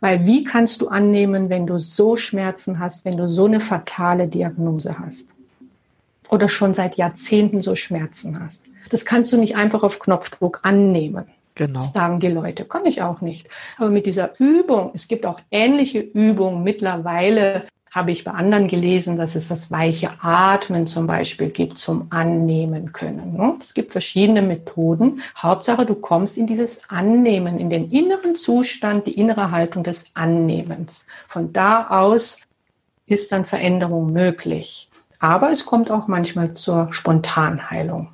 [0.00, 4.26] Weil wie kannst du annehmen, wenn du so Schmerzen hast, wenn du so eine fatale
[4.26, 5.28] Diagnose hast?
[6.30, 8.58] Oder schon seit Jahrzehnten so Schmerzen hast?
[8.90, 11.26] Das kannst du nicht einfach auf Knopfdruck annehmen.
[11.54, 11.80] Genau.
[11.94, 12.64] Sagen die Leute.
[12.64, 13.48] Kann ich auch nicht.
[13.78, 19.16] Aber mit dieser Übung, es gibt auch ähnliche Übungen mittlerweile, habe ich bei anderen gelesen,
[19.16, 23.36] dass es das weiche Atmen zum Beispiel gibt zum Annehmen können.
[23.36, 23.54] Ne?
[23.60, 25.22] Es gibt verschiedene Methoden.
[25.36, 31.06] Hauptsache, du kommst in dieses Annehmen, in den inneren Zustand, die innere Haltung des Annehmens.
[31.28, 32.40] Von da aus
[33.06, 34.90] ist dann Veränderung möglich.
[35.20, 38.08] Aber es kommt auch manchmal zur Spontanheilung.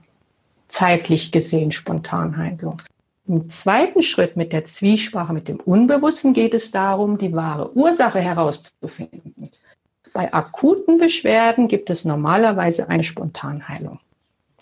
[0.68, 2.83] Zeitlich gesehen Spontanheilung.
[3.31, 8.19] Im zweiten Schritt mit der Zwiesprache mit dem Unbewussten geht es darum, die wahre Ursache
[8.19, 9.51] herauszufinden.
[10.12, 14.01] Bei akuten Beschwerden gibt es normalerweise eine Spontanheilung.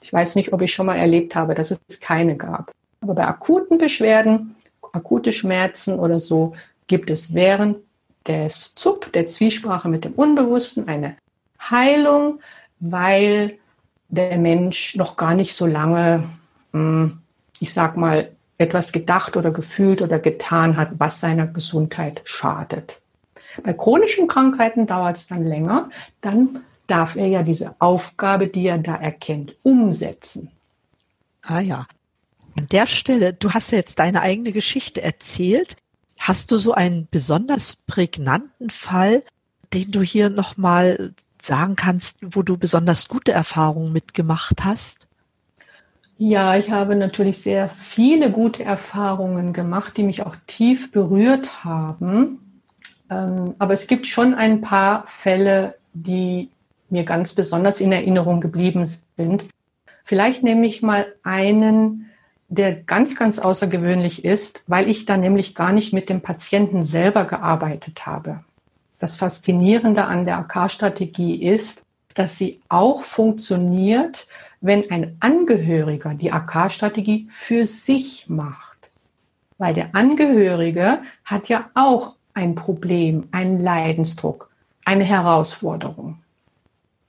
[0.02, 2.70] Ich weiß nicht, ob ich schon mal erlebt habe, dass es keine gab.
[3.00, 4.54] Aber bei akuten Beschwerden,
[4.92, 6.54] akute Schmerzen oder so,
[6.88, 7.78] gibt es während
[8.26, 11.16] des ZUP, der Zwiesprache mit dem Unbewussten, eine
[11.58, 12.40] Heilung,
[12.80, 13.56] weil
[14.10, 16.28] der Mensch noch gar nicht so lange,
[16.74, 17.22] hm,
[17.60, 23.00] ich sag mal, etwas gedacht oder gefühlt oder getan hat, was seiner Gesundheit schadet.
[23.62, 25.88] Bei chronischen Krankheiten dauert es dann länger.
[26.20, 30.50] Dann darf er ja diese Aufgabe, die er da erkennt, umsetzen.
[31.42, 31.86] Ah ja.
[32.56, 35.76] An der Stelle, du hast ja jetzt deine eigene Geschichte erzählt.
[36.18, 39.22] Hast du so einen besonders prägnanten Fall,
[39.72, 45.07] den du hier nochmal sagen kannst, wo du besonders gute Erfahrungen mitgemacht hast?
[46.20, 52.60] Ja, ich habe natürlich sehr viele gute Erfahrungen gemacht, die mich auch tief berührt haben.
[53.08, 56.50] Ähm, aber es gibt schon ein paar Fälle, die
[56.90, 58.84] mir ganz besonders in Erinnerung geblieben
[59.16, 59.44] sind.
[60.02, 62.10] Vielleicht nehme ich mal einen,
[62.48, 67.26] der ganz, ganz außergewöhnlich ist, weil ich da nämlich gar nicht mit dem Patienten selber
[67.26, 68.40] gearbeitet habe.
[68.98, 74.26] Das Faszinierende an der AK-Strategie ist, dass sie auch funktioniert,
[74.60, 78.90] wenn ein Angehöriger die AK-Strategie für sich macht.
[79.58, 84.50] Weil der Angehörige hat ja auch ein Problem, einen Leidensdruck,
[84.84, 86.20] eine Herausforderung.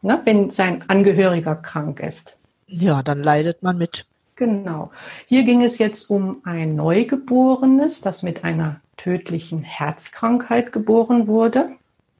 [0.01, 2.35] Ne, wenn sein Angehöriger krank ist.
[2.67, 4.05] Ja, dann leidet man mit.
[4.35, 4.91] Genau.
[5.27, 11.71] Hier ging es jetzt um ein Neugeborenes, das mit einer tödlichen Herzkrankheit geboren wurde.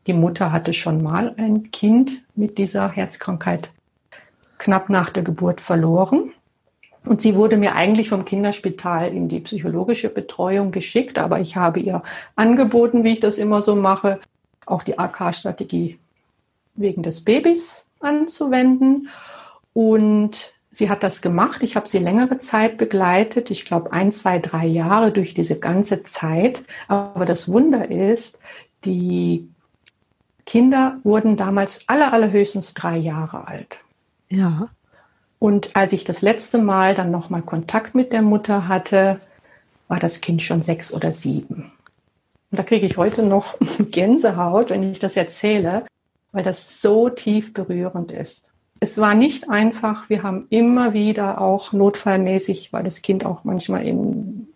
[0.08, 3.70] Die Mutter hatte schon mal ein Kind mit dieser Herzkrankheit
[4.58, 6.32] knapp nach der Geburt verloren.
[7.06, 11.80] Und sie wurde mir eigentlich vom Kinderspital in die psychologische Betreuung geschickt, aber ich habe
[11.80, 12.04] ihr
[12.36, 14.20] angeboten, wie ich das immer so mache,
[14.66, 15.98] auch die AK-Strategie
[16.76, 19.10] wegen des Babys anzuwenden.
[19.74, 21.64] Und sie hat das gemacht.
[21.64, 23.50] Ich habe sie längere Zeit begleitet.
[23.50, 26.64] Ich glaube, ein, zwei, drei Jahre durch diese ganze Zeit.
[26.88, 28.38] Aber das Wunder ist,
[28.86, 29.48] die
[30.50, 33.84] Kinder wurden damals aller, allerhöchstens drei Jahre alt.
[34.30, 34.70] Ja.
[35.38, 39.20] Und als ich das letzte Mal dann nochmal Kontakt mit der Mutter hatte,
[39.88, 41.72] war das Kind schon sechs oder sieben.
[42.50, 43.58] Und da kriege ich heute noch
[43.92, 45.86] Gänsehaut, wenn ich das erzähle,
[46.32, 48.42] weil das so tief berührend ist.
[48.80, 50.10] Es war nicht einfach.
[50.10, 54.48] Wir haben immer wieder auch notfallmäßig, weil das Kind auch manchmal in,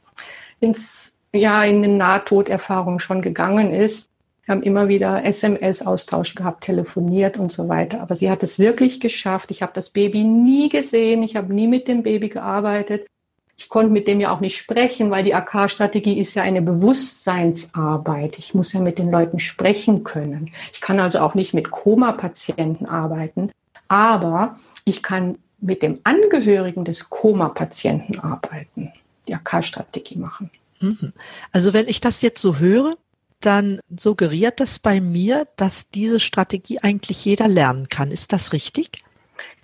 [0.60, 4.08] ins, ja, in eine Nahtoderfahrung schon gegangen ist.
[4.45, 8.01] Wir haben immer wieder SMS-Austausch gehabt, telefoniert und so weiter.
[8.01, 9.51] Aber sie hat es wirklich geschafft.
[9.51, 11.23] Ich habe das Baby nie gesehen.
[11.23, 13.08] Ich habe nie mit dem Baby gearbeitet.
[13.56, 18.39] Ich konnte mit dem ja auch nicht sprechen, weil die AK-Strategie ist ja eine Bewusstseinsarbeit.
[18.39, 20.51] Ich muss ja mit den Leuten sprechen können.
[20.73, 23.51] Ich kann also auch nicht mit Koma-Patienten arbeiten,
[23.88, 28.91] aber ich kann mit dem Angehörigen des Koma-Patienten arbeiten,
[29.27, 30.49] die AK-Strategie machen.
[30.79, 31.13] Mhm.
[31.51, 32.97] Also wenn ich das jetzt so höre,
[33.45, 38.12] dann suggeriert das bei mir, dass diese Strategie eigentlich jeder lernen kann.
[38.12, 39.03] Ist das richtig?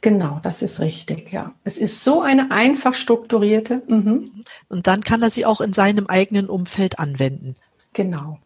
[0.02, 1.54] Genau, das ist richtig, ja.
[1.64, 3.82] Es ist so eine einfach strukturierte.
[3.88, 4.32] Mhm.
[4.70, 7.56] Und dann kann er sie auch in seinem eigenen Umfeld anwenden.
[7.94, 8.40] Genau.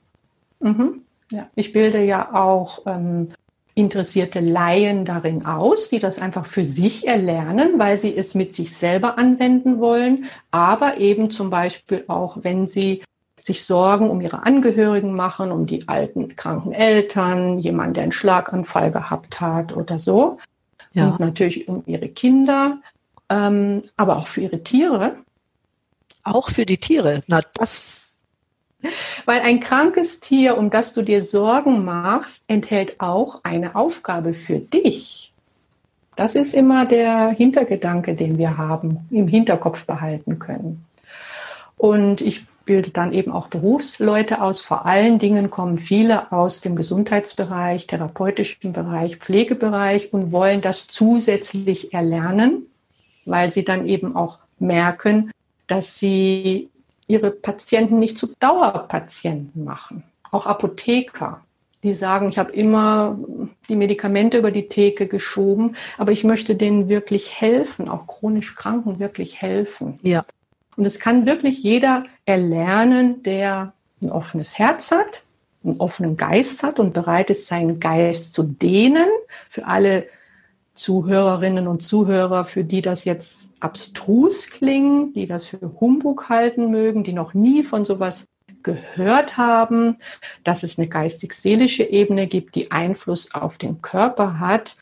[0.59, 1.01] Mhm.
[1.29, 1.47] Ja.
[1.55, 3.29] Ich bilde ja auch ähm,
[3.75, 8.75] interessierte Laien darin aus, die das einfach für sich erlernen, weil sie es mit sich
[8.75, 13.03] selber anwenden wollen, aber eben zum Beispiel auch, wenn sie
[13.45, 18.91] sich Sorgen um ihre Angehörigen machen, um die alten, kranken Eltern, jemand, der einen Schlaganfall
[18.91, 20.39] gehabt hat oder so,
[20.93, 21.09] ja.
[21.09, 22.77] und natürlich um ihre Kinder,
[23.29, 25.17] ähm, aber auch für ihre Tiere.
[26.23, 27.23] Auch für die Tiere.
[27.27, 28.23] Na, das.
[29.25, 34.59] Weil ein krankes Tier, um das du dir Sorgen machst, enthält auch eine Aufgabe für
[34.59, 35.33] dich.
[36.15, 40.85] Das ist immer der Hintergedanke, den wir haben, im Hinterkopf behalten können.
[41.75, 44.61] Und ich bildet dann eben auch Berufsleute aus.
[44.61, 51.93] Vor allen Dingen kommen viele aus dem Gesundheitsbereich, therapeutischen Bereich, Pflegebereich und wollen das zusätzlich
[51.93, 52.67] erlernen,
[53.25, 55.31] weil sie dann eben auch merken,
[55.67, 56.69] dass sie
[57.07, 60.03] ihre Patienten nicht zu Dauerpatienten machen.
[60.31, 61.41] Auch Apotheker,
[61.83, 63.19] die sagen, ich habe immer
[63.67, 68.99] die Medikamente über die Theke geschoben, aber ich möchte denen wirklich helfen, auch chronisch Kranken
[68.99, 69.99] wirklich helfen.
[70.01, 70.25] Ja.
[70.75, 75.23] Und es kann wirklich jeder erlernen, der ein offenes Herz hat,
[75.63, 79.07] einen offenen Geist hat und bereit ist, seinen Geist zu dehnen.
[79.49, 80.07] Für alle
[80.73, 87.03] Zuhörerinnen und Zuhörer, für die das jetzt abstrus klingen, die das für Humbug halten mögen,
[87.03, 88.25] die noch nie von sowas
[88.63, 89.97] gehört haben,
[90.43, 94.77] dass es eine geistig-seelische Ebene gibt, die Einfluss auf den Körper hat,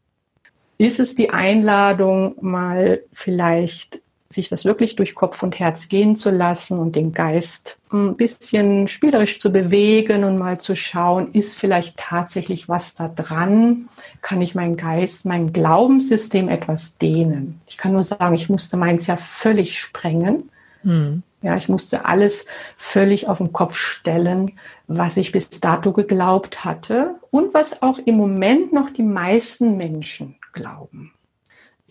[0.78, 4.01] ist es die Einladung, mal vielleicht
[4.34, 8.88] sich das wirklich durch Kopf und Herz gehen zu lassen und den Geist ein bisschen
[8.88, 13.90] spielerisch zu bewegen und mal zu schauen, ist vielleicht tatsächlich was da dran?
[14.22, 17.62] Kann ich meinen Geist, mein Glaubenssystem etwas dehnen?
[17.68, 20.50] Ich kann nur sagen, ich musste meins ja völlig sprengen.
[20.84, 21.24] Hm.
[21.42, 22.46] Ja, ich musste alles
[22.78, 24.52] völlig auf den Kopf stellen,
[24.88, 30.36] was ich bis dato geglaubt hatte und was auch im Moment noch die meisten Menschen
[30.54, 31.14] glauben.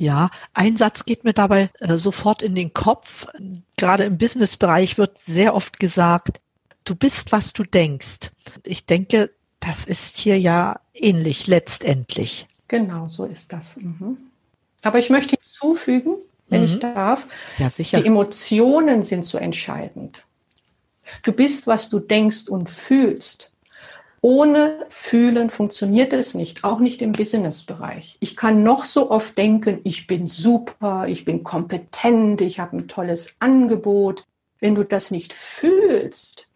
[0.01, 3.27] Ja, ein Satz geht mir dabei äh, sofort in den Kopf.
[3.77, 6.41] Gerade im Businessbereich wird sehr oft gesagt,
[6.85, 8.31] du bist, was du denkst.
[8.65, 12.49] Ich denke, das ist hier ja ähnlich letztendlich.
[12.67, 13.77] Genau, so ist das.
[13.77, 14.17] Mhm.
[14.81, 16.15] Aber ich möchte hinzufügen,
[16.49, 16.67] wenn mhm.
[16.67, 17.27] ich darf,
[17.59, 18.01] ja, sicher.
[18.01, 20.25] die Emotionen sind so entscheidend.
[21.25, 23.50] Du bist, was du denkst und fühlst.
[24.23, 28.19] Ohne Fühlen funktioniert es nicht, auch nicht im Businessbereich.
[28.21, 32.89] Ich kann noch so oft denken, ich bin super, ich bin kompetent, ich habe ein
[32.89, 34.27] tolles Angebot.
[34.59, 36.49] Wenn du das nicht fühlst,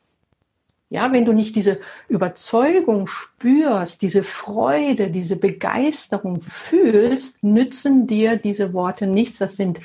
[0.91, 8.75] ja, wenn du nicht diese Überzeugung spürst, diese Freude, diese Begeisterung fühlst, nützen dir diese
[8.75, 9.39] Worte nichts.
[9.39, 9.81] Das sind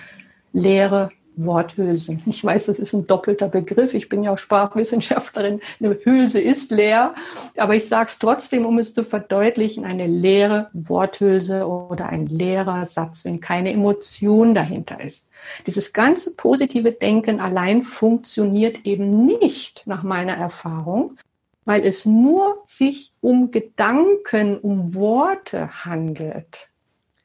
[0.51, 1.11] leere
[1.45, 2.21] Worthülsen.
[2.25, 3.93] Ich weiß, das ist ein doppelter Begriff.
[3.93, 5.61] Ich bin ja auch Sprachwissenschaftlerin.
[5.79, 7.15] Eine Hülse ist leer.
[7.57, 12.85] Aber ich sage es trotzdem, um es zu verdeutlichen, eine leere Worthülse oder ein leerer
[12.85, 15.23] Satz, wenn keine Emotion dahinter ist.
[15.67, 21.17] Dieses ganze positive Denken allein funktioniert eben nicht nach meiner Erfahrung,
[21.65, 26.68] weil es nur sich um Gedanken, um Worte handelt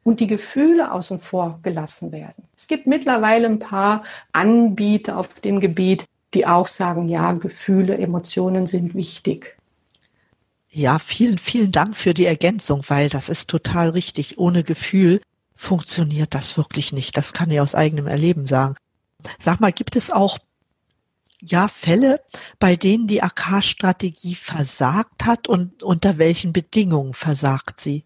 [0.04, 2.44] und die Gefühle außen vor gelassen werden.
[2.56, 8.66] Es gibt mittlerweile ein paar Anbieter auf dem Gebiet, die auch sagen, ja, Gefühle, Emotionen
[8.66, 9.56] sind wichtig.
[10.70, 14.38] Ja, vielen, vielen Dank für die Ergänzung, weil das ist total richtig.
[14.38, 15.20] Ohne Gefühl
[15.54, 17.16] funktioniert das wirklich nicht.
[17.16, 18.74] Das kann ich aus eigenem Erleben sagen.
[19.38, 20.38] Sag mal, gibt es auch
[21.40, 22.20] ja Fälle,
[22.58, 28.04] bei denen die AK-Strategie versagt hat und unter welchen Bedingungen versagt sie?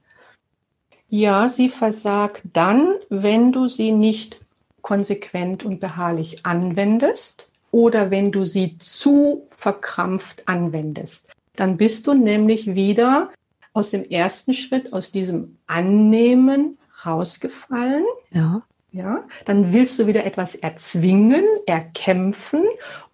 [1.09, 4.40] Ja, sie versagt dann, wenn du sie nicht
[4.83, 11.29] konsequent und beharrlich anwendest oder wenn du sie zu verkrampft anwendest.
[11.57, 13.31] Dann bist du nämlich wieder
[13.73, 18.05] aus dem ersten Schritt, aus diesem Annehmen rausgefallen.
[18.31, 18.62] Ja.
[18.90, 22.64] Ja, dann willst du wieder etwas erzwingen, erkämpfen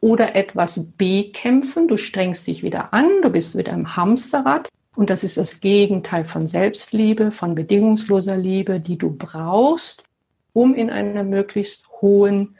[0.00, 1.88] oder etwas bekämpfen.
[1.88, 4.68] Du strengst dich wieder an, du bist wieder im Hamsterrad.
[4.96, 10.04] Und das ist das Gegenteil von Selbstliebe, von bedingungsloser Liebe, die du brauchst,
[10.52, 12.57] um in einer möglichst hohen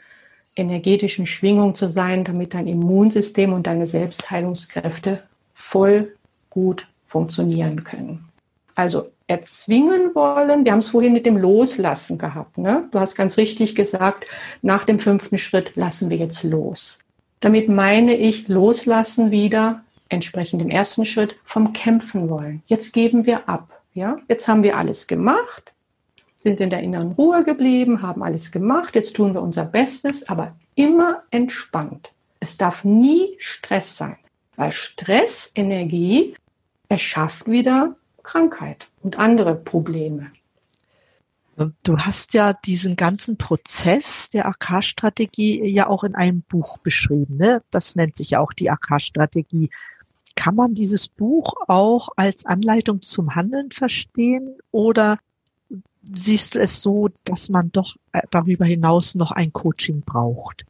[0.55, 6.15] energetischen Schwingung zu sein, damit dein Immunsystem und deine Selbstheilungskräfte voll
[6.49, 8.25] gut funktionieren können.
[8.75, 10.65] Also erzwingen wollen.
[10.65, 12.57] Wir haben es vorhin mit dem Loslassen gehabt.
[12.57, 12.87] Ne?
[12.91, 14.25] Du hast ganz richtig gesagt,
[14.61, 16.99] nach dem fünften Schritt lassen wir jetzt los.
[17.39, 22.63] Damit meine ich loslassen wieder, entsprechend dem ersten Schritt, vom Kämpfen wollen.
[22.67, 23.81] Jetzt geben wir ab.
[23.93, 24.17] Ja?
[24.27, 25.73] Jetzt haben wir alles gemacht,
[26.43, 28.95] sind in der inneren Ruhe geblieben, haben alles gemacht.
[28.95, 32.11] Jetzt tun wir unser Bestes, aber immer entspannt.
[32.39, 34.17] Es darf nie Stress sein,
[34.55, 36.35] weil Stressenergie
[36.89, 40.31] erschafft wieder Krankheit und andere Probleme.
[41.83, 47.37] Du hast ja diesen ganzen Prozess der AK-Strategie ja auch in einem Buch beschrieben.
[47.37, 47.61] Ne?
[47.71, 49.69] Das nennt sich ja auch die AK-Strategie.
[50.35, 55.19] Kann man dieses Buch auch als Anleitung zum Handeln verstehen oder
[56.13, 60.65] siehst du es so, dass man doch äh, darüber hinaus noch ein Coaching braucht?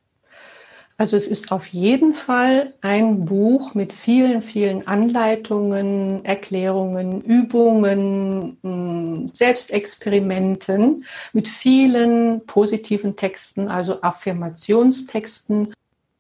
[0.98, 9.30] Also es ist auf jeden Fall ein Buch mit vielen, vielen Anleitungen, Erklärungen, Übungen, hm,
[9.34, 15.74] Selbstexperimenten, mit vielen positiven Texten, also Affirmationstexten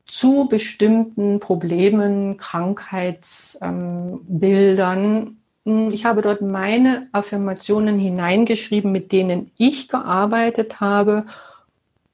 [0.05, 5.37] zu bestimmten Problemen, Krankheitsbildern.
[5.65, 11.25] Hm, ich habe dort meine Affirmationen hineingeschrieben, mit denen ich gearbeitet habe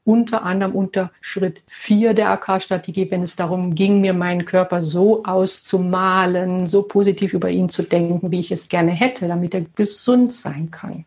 [0.04, 5.24] unter anderem unter Schritt 4 der AK-Strategie, wenn es darum ging, mir meinen Körper so
[5.24, 10.34] auszumalen, so positiv über ihn zu denken, wie ich es gerne hätte, damit er gesund
[10.34, 11.06] sein kann.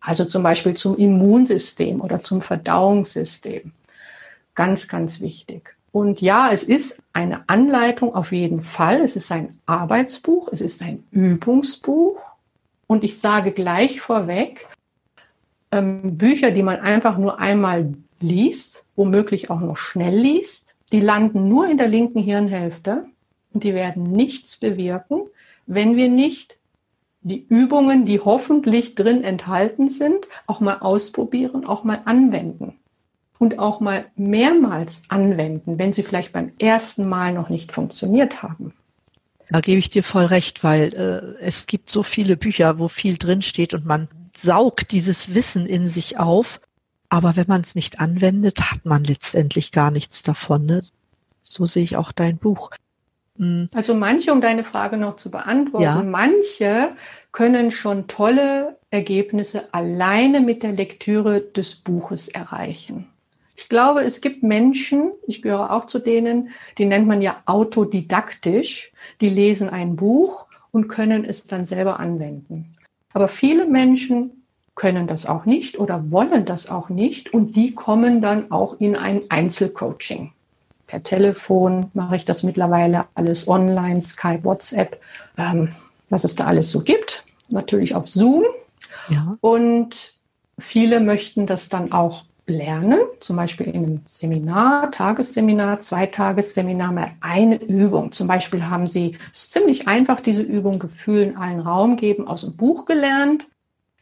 [0.00, 3.72] Also zum Beispiel zum Immunsystem oder zum Verdauungssystem.
[4.54, 5.75] Ganz, ganz wichtig.
[5.96, 9.00] Und ja, es ist eine Anleitung auf jeden Fall.
[9.00, 12.20] Es ist ein Arbeitsbuch, es ist ein Übungsbuch.
[12.86, 14.66] Und ich sage gleich vorweg,
[15.72, 21.48] ähm, Bücher, die man einfach nur einmal liest, womöglich auch noch schnell liest, die landen
[21.48, 23.06] nur in der linken Hirnhälfte
[23.54, 25.22] und die werden nichts bewirken,
[25.66, 26.58] wenn wir nicht
[27.22, 32.74] die Übungen, die hoffentlich drin enthalten sind, auch mal ausprobieren, auch mal anwenden.
[33.38, 38.72] Und auch mal mehrmals anwenden, wenn sie vielleicht beim ersten Mal noch nicht funktioniert haben.
[39.50, 43.16] Da gebe ich dir voll recht, weil äh, es gibt so viele Bücher, wo viel
[43.16, 46.60] drinsteht und man saugt dieses Wissen in sich auf
[47.08, 50.66] aber wenn man es nicht anwendet, hat man letztendlich gar nichts davon.
[50.66, 50.82] Ne?
[51.44, 52.70] So sehe ich auch dein Buch.
[53.38, 53.68] Hm.
[53.74, 56.02] Also manche, um deine Frage noch zu beantworten, ja.
[56.02, 56.92] manche
[57.32, 63.06] können schon tolle Ergebnisse alleine mit der Lektüre des Buches erreichen.
[63.56, 68.92] Ich glaube, es gibt Menschen, ich gehöre auch zu denen, die nennt man ja autodidaktisch,
[69.20, 72.76] die lesen ein Buch und können es dann selber anwenden.
[73.12, 78.20] Aber viele Menschen können das auch nicht oder wollen das auch nicht und die kommen
[78.20, 80.32] dann auch in ein Einzelcoaching.
[80.86, 85.00] Per Telefon mache ich das mittlerweile alles online, Skype, WhatsApp,
[85.38, 85.70] ähm,
[86.10, 87.24] was es da alles so gibt.
[87.48, 88.44] Natürlich auf Zoom.
[89.08, 89.36] Ja.
[89.40, 90.14] Und
[90.58, 97.56] viele möchten das dann auch lernen, zum Beispiel in einem Seminar, Tagesseminar, Zweitagesseminar, mal eine
[97.56, 98.12] Übung.
[98.12, 102.42] Zum Beispiel haben sie, es ziemlich einfach, diese Übung Gefühl in allen Raum geben, aus
[102.42, 103.46] dem Buch gelernt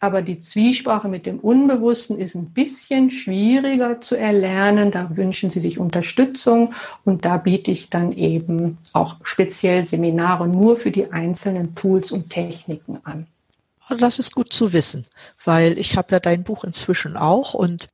[0.05, 4.91] aber die Zwiesprache mit dem Unbewussten ist ein bisschen schwieriger zu erlernen.
[4.91, 6.75] Da wünschen Sie sich Unterstützung
[7.07, 12.29] und da biete ich dann eben auch speziell Seminare nur für die einzelnen Tools und
[12.29, 13.27] Techniken an.
[13.99, 15.07] Das ist gut zu wissen,
[15.43, 17.89] weil ich habe ja dein Buch inzwischen auch und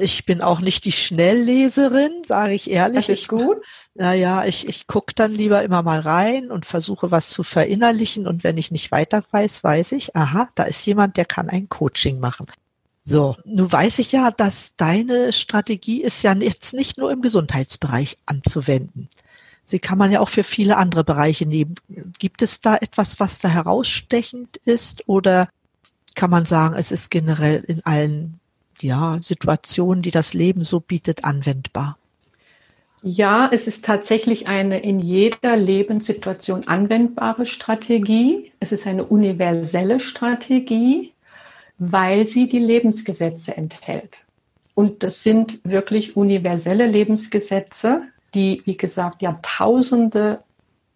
[0.00, 3.06] ich bin auch nicht die Schnellleserin, sage ich ehrlich.
[3.06, 3.58] Das ist gut.
[3.94, 8.26] Naja, ich, ich gucke dann lieber immer mal rein und versuche was zu verinnerlichen.
[8.26, 11.68] Und wenn ich nicht weiter weiß, weiß ich, aha, da ist jemand, der kann ein
[11.68, 12.46] Coaching machen.
[13.04, 18.18] So, nun weiß ich ja, dass deine Strategie ist ja jetzt nicht nur im Gesundheitsbereich
[18.26, 19.08] anzuwenden.
[19.64, 21.76] Sie kann man ja auch für viele andere Bereiche nehmen.
[22.18, 25.48] Gibt es da etwas, was da herausstechend ist oder
[26.16, 28.39] kann man sagen, es ist generell in allen
[28.82, 31.96] ja, Situationen, die das Leben so bietet, anwendbar?
[33.02, 38.52] Ja, es ist tatsächlich eine in jeder Lebenssituation anwendbare Strategie.
[38.60, 41.12] Es ist eine universelle Strategie,
[41.78, 44.24] weil sie die Lebensgesetze enthält.
[44.74, 48.02] Und das sind wirklich universelle Lebensgesetze,
[48.34, 50.40] die, wie gesagt, Jahrtausende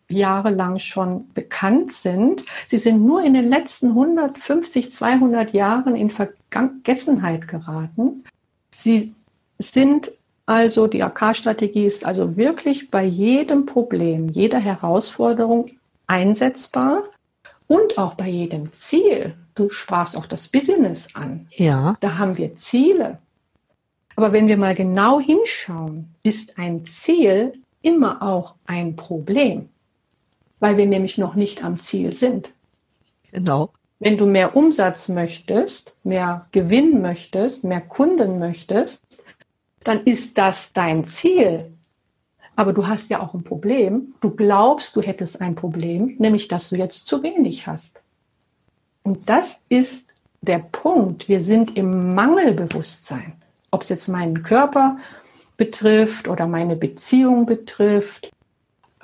[0.09, 2.45] Jahre lang schon bekannt sind.
[2.67, 8.25] Sie sind nur in den letzten 150, 200 Jahren in Vergessenheit geraten.
[8.77, 9.15] Sie
[9.59, 10.11] sind
[10.47, 15.71] also die AK-Strategie ist also wirklich bei jedem Problem, jeder Herausforderung
[16.07, 17.05] einsetzbar
[17.67, 19.37] und auch bei jedem Ziel.
[19.55, 21.47] Du sprachst auch das Business an.
[21.51, 21.97] Ja.
[22.01, 23.19] Da haben wir Ziele.
[24.17, 29.71] Aber wenn wir mal genau hinschauen, ist ein Ziel immer auch ein Problem,
[30.65, 32.49] weil wir nämlich noch nicht am Ziel sind.
[33.31, 33.69] Genau.
[33.99, 39.03] Wenn du mehr Umsatz möchtest, mehr Gewinn möchtest, mehr Kunden möchtest,
[39.85, 41.71] dann ist das dein Ziel.
[42.57, 44.15] Aber du hast ja auch ein Problem.
[44.23, 48.01] Du glaubst, du hättest ein Problem, nämlich dass du jetzt zu wenig hast.
[49.03, 50.07] Und das ist
[50.41, 51.29] der Punkt.
[51.29, 53.35] Wir sind im Mangelbewusstsein.
[53.71, 54.97] Ob es jetzt meinen Körper
[55.59, 58.31] betrifft oder meine Beziehung betrifft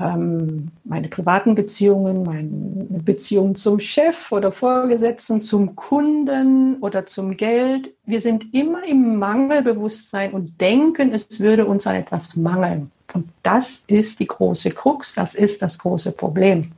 [0.00, 7.92] ähm, meine privaten Beziehungen, meine Beziehung zum Chef oder Vorgesetzten, zum Kunden oder zum Geld.
[8.06, 12.90] Wir sind immer im Mangelbewusstsein und denken, es würde uns an etwas mangeln.
[13.12, 16.72] Und das ist die große Krux, das ist das große Problem.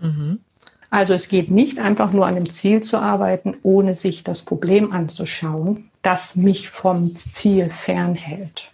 [0.00, 0.40] Mhm.
[0.90, 4.92] Also es geht nicht einfach nur an dem Ziel zu arbeiten, ohne sich das Problem
[4.92, 8.70] anzuschauen, das mich vom Ziel fernhält.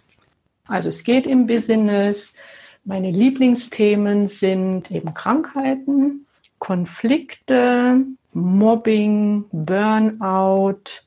[0.65, 2.33] Also es geht im Business,
[2.83, 6.25] meine Lieblingsthemen sind eben Krankheiten,
[6.59, 11.03] Konflikte, Mobbing, Burnout.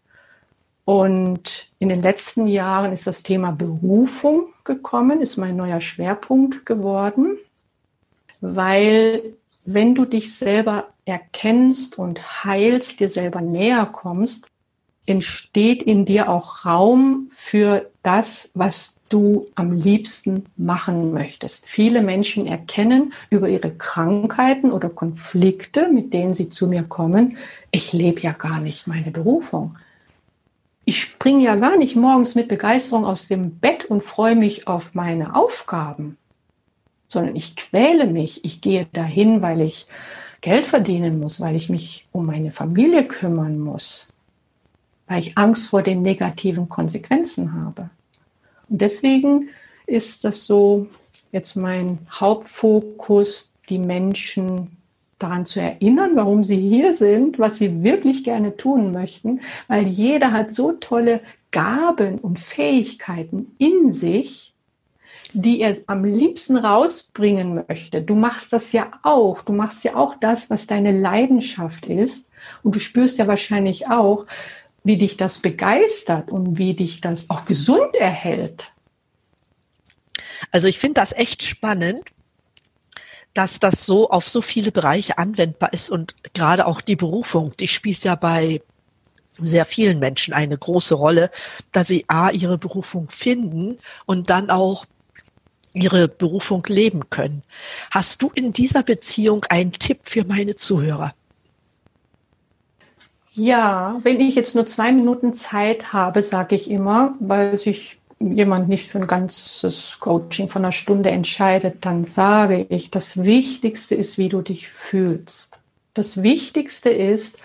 [0.85, 7.39] Und in den letzten Jahren ist das Thema Berufung gekommen, ist mein neuer Schwerpunkt geworden,
[8.41, 14.47] weil wenn du dich selber erkennst und heilst, dir selber näher kommst,
[15.07, 21.67] entsteht in dir auch Raum für das, was du am liebsten machen möchtest.
[21.67, 27.37] Viele Menschen erkennen über ihre Krankheiten oder Konflikte, mit denen sie zu mir kommen,
[27.71, 29.77] ich lebe ja gar nicht meine Berufung.
[30.85, 34.95] Ich springe ja gar nicht morgens mit Begeisterung aus dem Bett und freue mich auf
[34.95, 36.19] meine Aufgaben,
[37.09, 38.45] sondern ich quäle mich.
[38.45, 39.87] Ich gehe dahin, weil ich
[40.41, 44.09] Geld verdienen muss, weil ich mich um meine Familie kümmern muss,
[45.07, 47.89] weil ich Angst vor den negativen Konsequenzen habe.
[48.69, 49.51] Und deswegen
[49.87, 50.87] ist das so
[51.33, 54.77] jetzt mein Hauptfokus, die Menschen
[55.19, 60.33] daran zu erinnern, warum sie hier sind, was sie wirklich gerne tun möchten, weil jeder
[60.33, 64.53] hat so tolle Gaben und Fähigkeiten in sich,
[65.33, 68.03] die er am liebsten rausbringen möchte.
[68.03, 69.43] Du machst das ja auch.
[69.43, 72.29] Du machst ja auch das, was deine Leidenschaft ist.
[72.63, 74.27] Und du spürst ja wahrscheinlich auch,
[74.85, 78.71] wie dich das begeistert und wie dich das auch gesund erhält.
[80.53, 82.03] Also ich finde das echt spannend,
[83.33, 87.67] dass das so auf so viele Bereiche anwendbar ist und gerade auch die Berufung, die
[87.67, 88.63] spielt ja bei
[89.39, 91.31] sehr vielen Menschen eine große Rolle,
[91.73, 94.85] dass sie A, ihre Berufung finden und dann auch
[95.73, 97.43] ihre Berufung leben können.
[97.91, 101.15] Hast du in dieser Beziehung einen Tipp für meine Zuhörer?
[103.37, 108.69] Ja, wenn ich jetzt nur zwei Minuten Zeit habe, sage ich immer, weil sich jemand
[108.69, 114.19] nicht für ein ganzes Coaching von einer Stunde entscheidet, dann sage ich, das Wichtigste ist,
[114.19, 115.59] wie du dich fühlst.
[115.95, 117.37] Das Wichtigste ist,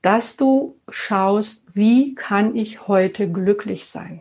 [0.00, 4.20] dass du schaust, wie kann ich heute glücklich sein?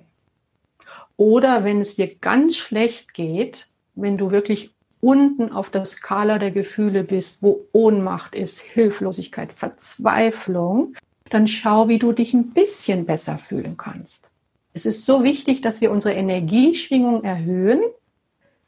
[1.17, 4.71] Oder wenn es dir ganz schlecht geht, wenn du wirklich
[5.01, 10.95] unten auf der Skala der Gefühle bist, wo Ohnmacht ist, Hilflosigkeit, Verzweiflung,
[11.29, 14.29] dann schau, wie du dich ein bisschen besser fühlen kannst.
[14.73, 17.81] Es ist so wichtig, dass wir unsere Energieschwingung erhöhen.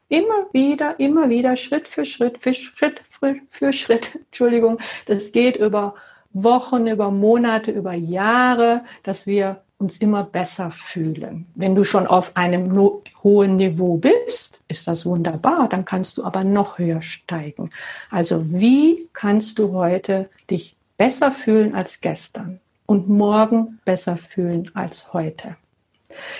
[0.09, 4.15] Immer wieder, immer wieder, Schritt für Schritt, für Schritt für, für Schritt.
[4.25, 5.95] Entschuldigung, das geht über
[6.33, 11.47] Wochen, über Monate, über Jahre, dass wir uns immer besser fühlen.
[11.55, 16.23] Wenn du schon auf einem no hohen Niveau bist, ist das wunderbar, dann kannst du
[16.23, 17.71] aber noch höher steigen.
[18.09, 25.13] Also wie kannst du heute dich besser fühlen als gestern und morgen besser fühlen als
[25.13, 25.57] heute?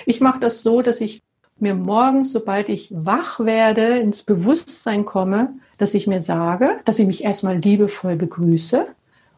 [0.06, 1.22] Ich mache das so, dass ich
[1.58, 7.06] mir morgens, sobald ich wach werde, ins Bewusstsein komme, dass ich mir sage, dass ich
[7.06, 8.86] mich erstmal liebevoll begrüße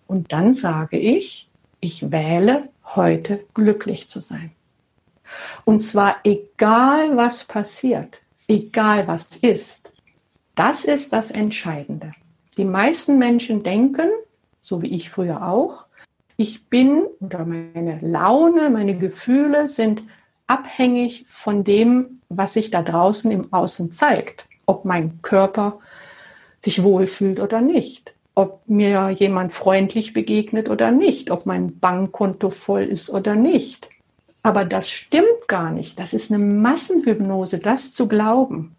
[0.06, 1.48] und dann sage ich,
[1.80, 4.52] ich wähle heute glücklich zu sein.
[5.64, 9.80] Und zwar egal, was passiert, egal was ist.
[10.54, 12.12] Das ist das Entscheidende.
[12.56, 14.08] Die meisten Menschen denken,
[14.60, 15.86] so wie ich früher auch,
[16.36, 20.02] ich bin oder meine Laune, meine Gefühle sind
[20.46, 24.46] abhängig von dem, was sich da draußen im Außen zeigt.
[24.66, 25.80] Ob mein Körper
[26.62, 28.13] sich wohlfühlt oder nicht.
[28.34, 31.30] Ob mir jemand freundlich begegnet oder nicht.
[31.30, 33.88] Ob mein Bankkonto voll ist oder nicht.
[34.42, 35.98] Aber das stimmt gar nicht.
[35.98, 38.76] Das ist eine Massenhypnose, das zu glauben.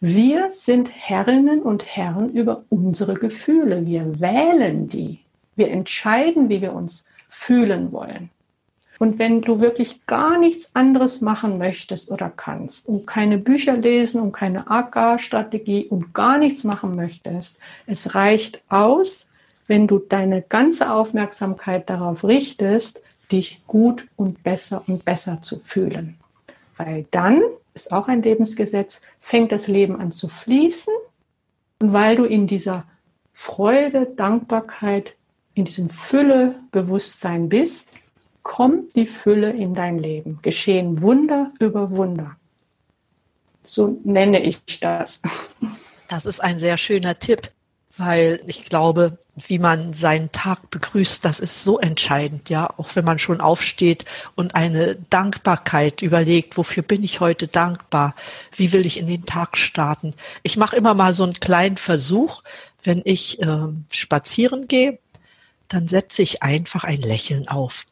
[0.00, 3.86] Wir sind Herrinnen und Herren über unsere Gefühle.
[3.86, 5.20] Wir wählen die.
[5.54, 8.30] Wir entscheiden, wie wir uns fühlen wollen.
[8.98, 14.20] Und wenn du wirklich gar nichts anderes machen möchtest oder kannst und keine Bücher lesen
[14.20, 19.28] und keine AK-Strategie und gar nichts machen möchtest, es reicht aus,
[19.66, 26.18] wenn du deine ganze Aufmerksamkeit darauf richtest, dich gut und besser und besser zu fühlen.
[26.76, 27.42] Weil dann
[27.74, 30.92] ist auch ein Lebensgesetz, fängt das Leben an zu fließen.
[31.80, 32.84] Und weil du in dieser
[33.32, 35.14] Freude, Dankbarkeit,
[35.54, 37.91] in diesem Fülle-Bewusstsein bist,
[38.42, 40.38] kommt die Fülle in dein Leben.
[40.42, 42.36] Geschehen Wunder über Wunder.
[43.62, 45.20] So nenne ich das.
[46.08, 47.50] Das ist ein sehr schöner Tipp,
[47.96, 53.04] weil ich glaube, wie man seinen Tag begrüßt, das ist so entscheidend, ja, auch wenn
[53.04, 58.14] man schon aufsteht und eine Dankbarkeit überlegt, wofür bin ich heute dankbar?
[58.54, 60.14] Wie will ich in den Tag starten?
[60.42, 62.42] Ich mache immer mal so einen kleinen Versuch,
[62.82, 64.98] wenn ich äh, spazieren gehe,
[65.68, 67.86] dann setze ich einfach ein Lächeln auf.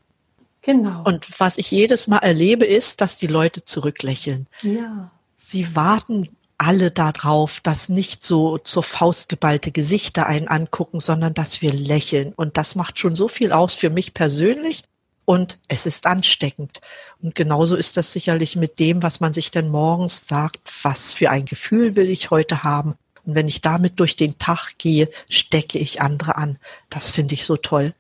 [0.63, 1.03] Genau.
[1.05, 4.47] Und was ich jedes Mal erlebe, ist, dass die Leute zurücklächeln.
[4.63, 5.11] Ja.
[5.37, 11.63] Sie warten alle darauf, dass nicht so zur Faust geballte Gesichter einen angucken, sondern dass
[11.63, 12.35] wir lächeln.
[12.37, 14.85] Und das macht schon so viel aus für mich persönlich.
[15.25, 16.81] Und es ist ansteckend.
[17.23, 21.31] Und genauso ist das sicherlich mit dem, was man sich denn morgens sagt, was für
[21.31, 22.97] ein Gefühl will ich heute haben.
[23.25, 26.59] Und wenn ich damit durch den Tag gehe, stecke ich andere an.
[26.91, 27.95] Das finde ich so toll.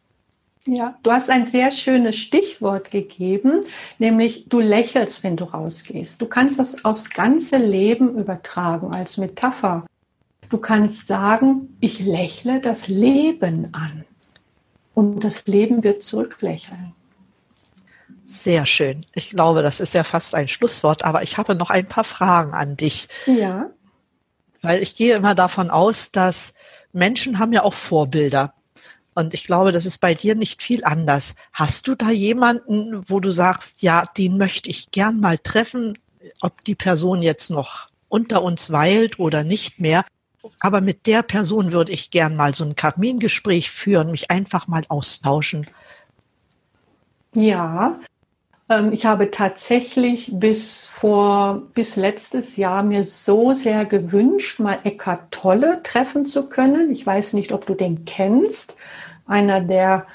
[0.66, 3.62] Ja, du hast ein sehr schönes Stichwort gegeben,
[3.98, 6.20] nämlich du lächelst, wenn du rausgehst.
[6.20, 9.86] Du kannst das aufs ganze Leben übertragen als Metapher.
[10.50, 14.04] Du kannst sagen, ich lächle das Leben an
[14.94, 16.92] und das Leben wird zurücklächeln.
[18.26, 19.06] Sehr schön.
[19.14, 22.52] Ich glaube, das ist ja fast ein Schlusswort, aber ich habe noch ein paar Fragen
[22.52, 23.08] an dich.
[23.26, 23.70] Ja.
[24.60, 26.52] Weil ich gehe immer davon aus, dass
[26.92, 28.52] Menschen haben ja auch Vorbilder.
[29.14, 31.34] Und ich glaube, das ist bei dir nicht viel anders.
[31.52, 35.98] Hast du da jemanden, wo du sagst, ja, den möchte ich gern mal treffen,
[36.40, 40.04] ob die Person jetzt noch unter uns weilt oder nicht mehr?
[40.60, 44.84] Aber mit der Person würde ich gern mal so ein Kamingespräch führen, mich einfach mal
[44.88, 45.66] austauschen.
[47.34, 47.98] Ja,
[48.92, 55.82] ich habe tatsächlich bis vor, bis letztes Jahr mir so sehr gewünscht, mal Eckart Tolle
[55.82, 56.90] treffen zu können.
[56.90, 58.76] Ich weiß nicht, ob du den kennst.
[59.26, 60.06] Einer der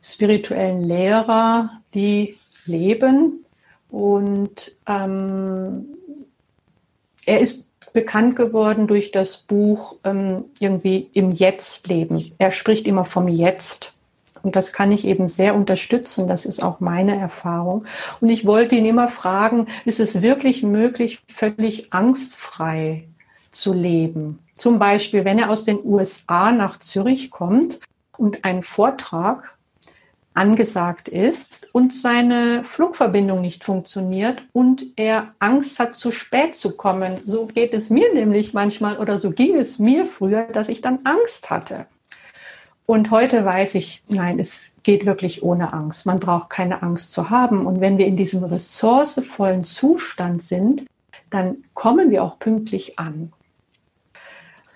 [0.00, 2.36] spirituellen Lehrer, die
[2.66, 3.44] leben.
[3.90, 5.86] Und ähm,
[7.26, 12.32] er ist bekannt geworden durch das Buch ähm, irgendwie im Jetzt leben.
[12.38, 13.93] Er spricht immer vom Jetzt.
[14.44, 16.28] Und das kann ich eben sehr unterstützen.
[16.28, 17.86] Das ist auch meine Erfahrung.
[18.20, 23.08] Und ich wollte ihn immer fragen, ist es wirklich möglich, völlig angstfrei
[23.50, 24.38] zu leben?
[24.54, 27.80] Zum Beispiel, wenn er aus den USA nach Zürich kommt
[28.16, 29.54] und ein Vortrag
[30.34, 37.20] angesagt ist und seine Flugverbindung nicht funktioniert und er Angst hat, zu spät zu kommen.
[37.24, 40.98] So geht es mir nämlich manchmal oder so ging es mir früher, dass ich dann
[41.04, 41.86] Angst hatte.
[42.86, 46.04] Und heute weiß ich, nein, es geht wirklich ohne Angst.
[46.04, 47.66] Man braucht keine Angst zu haben.
[47.66, 50.84] Und wenn wir in diesem ressourcevollen Zustand sind,
[51.30, 53.32] dann kommen wir auch pünktlich an.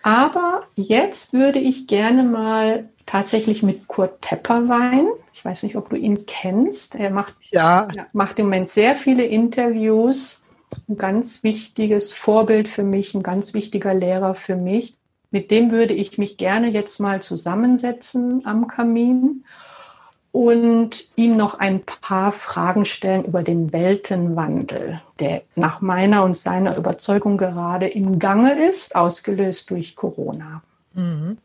[0.02, 5.96] Aber jetzt würde ich gerne mal tatsächlich mit Kurt Tepperwein, ich weiß nicht, ob du
[5.96, 7.88] ihn kennst, er macht, ja.
[8.12, 10.40] macht im Moment sehr viele Interviews,
[10.88, 14.96] ein ganz wichtiges Vorbild für mich, ein ganz wichtiger Lehrer für mich.
[15.30, 19.44] Mit dem würde ich mich gerne jetzt mal zusammensetzen am Kamin
[20.32, 26.76] und ihm noch ein paar Fragen stellen über den Weltenwandel, der nach meiner und seiner
[26.76, 30.62] Überzeugung gerade im Gange ist, ausgelöst durch Corona.
[30.94, 31.38] Mhm.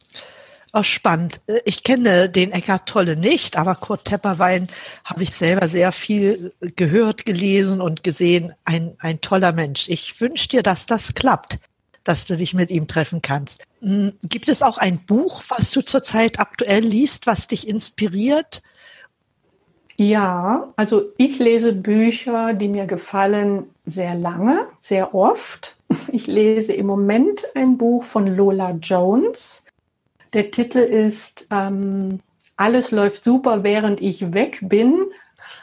[0.75, 1.39] Oh, spannend.
[1.65, 4.67] Ich kenne den Eckart Tolle nicht, aber Kurt Tepperwein
[5.05, 8.53] habe ich selber sehr viel gehört, gelesen und gesehen.
[8.65, 9.87] Ein, ein toller Mensch.
[9.87, 11.59] Ich wünsche dir, dass das klappt
[12.03, 13.63] dass du dich mit ihm treffen kannst.
[13.81, 18.61] Hm, gibt es auch ein Buch, was du zurzeit aktuell liest, was dich inspiriert?
[19.95, 25.77] Ja, also ich lese Bücher, die mir gefallen, sehr lange, sehr oft.
[26.11, 29.63] Ich lese im Moment ein Buch von Lola Jones.
[30.33, 32.19] Der Titel ist ähm,
[32.55, 35.05] Alles läuft super, während ich weg bin.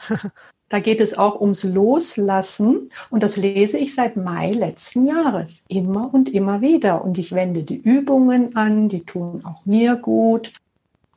[0.71, 6.13] Da geht es auch ums Loslassen und das lese ich seit Mai letzten Jahres immer
[6.13, 7.03] und immer wieder.
[7.03, 10.53] Und ich wende die Übungen an, die tun auch mir gut.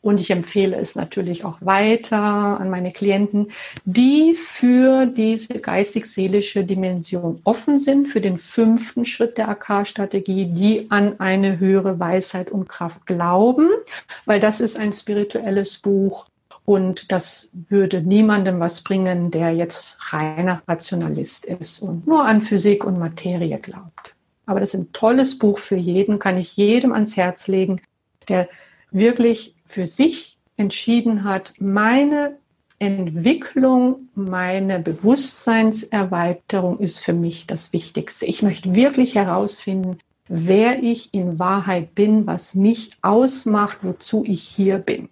[0.02, 3.52] Und ich empfehle es natürlich auch weiter an meine Klienten,
[3.84, 11.20] die für diese geistig-seelische Dimension offen sind, für den fünften Schritt der AK-Strategie, die an
[11.20, 13.70] eine höhere Weisheit und Kraft glauben,
[14.26, 16.26] weil das ist ein spirituelles Buch
[16.64, 22.84] und das würde niemandem was bringen, der jetzt reiner Rationalist ist und nur an Physik
[22.84, 24.14] und Materie glaubt.
[24.46, 27.80] Aber das ist ein tolles Buch für jeden, kann ich jedem ans Herz legen,
[28.28, 28.48] der
[28.90, 32.36] wirklich für sich entschieden hat, meine
[32.78, 38.26] Entwicklung, meine Bewusstseinserweiterung ist für mich das Wichtigste.
[38.26, 39.98] Ich möchte wirklich herausfinden,
[40.28, 45.08] wer ich in Wahrheit bin, was mich ausmacht, wozu ich hier bin.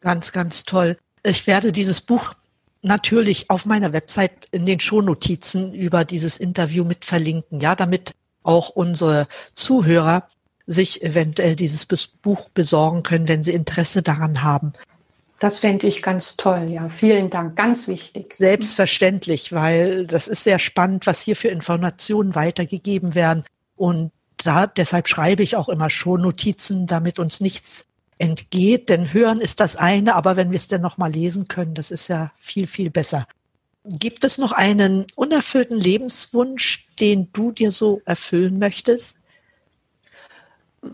[0.00, 0.96] Ganz, ganz toll.
[1.22, 2.34] Ich werde dieses Buch
[2.82, 8.70] natürlich auf meiner Website in den Shownotizen über dieses Interview mit verlinken, ja, damit auch
[8.70, 10.28] unsere Zuhörer
[10.66, 14.72] sich eventuell dieses Buch besorgen können, wenn sie Interesse daran haben.
[15.38, 16.88] Das fände ich ganz toll, ja.
[16.88, 18.34] Vielen Dank, ganz wichtig.
[18.36, 23.44] Selbstverständlich, weil das ist sehr spannend, was hier für Informationen weitergegeben werden.
[23.76, 27.86] Und da, deshalb schreibe ich auch immer Shownotizen, damit uns nichts
[28.18, 28.88] entgeht.
[28.88, 32.08] Denn hören ist das eine, aber wenn wir es denn nochmal lesen können, das ist
[32.08, 33.26] ja viel, viel besser.
[33.84, 39.16] Gibt es noch einen unerfüllten Lebenswunsch, den du dir so erfüllen möchtest?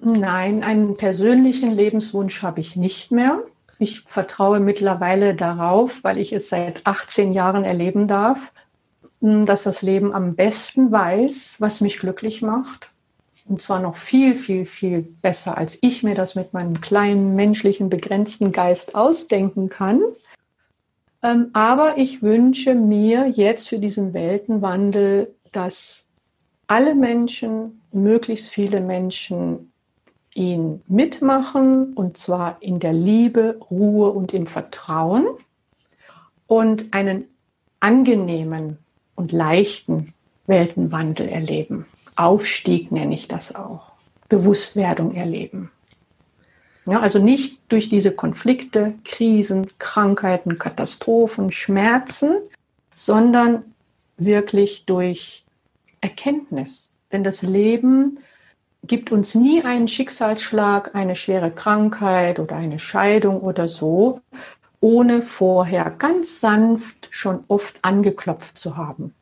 [0.02, 3.42] Nein, einen persönlichen Lebenswunsch habe ich nicht mehr.
[3.78, 8.52] Ich vertraue mittlerweile darauf, weil ich es seit 18 Jahren erleben darf,
[9.20, 12.93] dass das Leben am besten weiß, was mich glücklich macht
[13.46, 17.90] und zwar noch viel, viel, viel besser, als ich mir das mit meinem kleinen, menschlichen,
[17.90, 20.00] begrenzten Geist ausdenken kann.
[21.22, 26.04] Ähm, aber ich wünsche mir jetzt für diesen Weltenwandel, dass
[26.66, 29.70] alle Menschen, möglichst viele Menschen
[30.34, 35.26] ihn mitmachen und zwar in der Liebe, Ruhe und im Vertrauen
[36.46, 37.26] und einen
[37.80, 38.78] angenehmen
[39.14, 40.12] und leichten
[40.46, 41.86] Weltenwandel erleben.
[42.16, 43.92] Aufstieg nenne ich das auch.
[44.28, 45.70] Bewusstwerdung erleben.
[46.86, 52.36] Ja, also nicht durch diese Konflikte, Krisen, Krankheiten, Katastrophen, Schmerzen,
[52.94, 53.64] sondern
[54.16, 55.44] wirklich durch
[56.00, 56.90] Erkenntnis.
[57.10, 58.18] Denn das Leben
[58.86, 64.20] gibt uns nie einen Schicksalsschlag, eine schwere Krankheit oder eine Scheidung oder so,
[64.80, 69.14] ohne vorher ganz sanft schon oft angeklopft zu haben.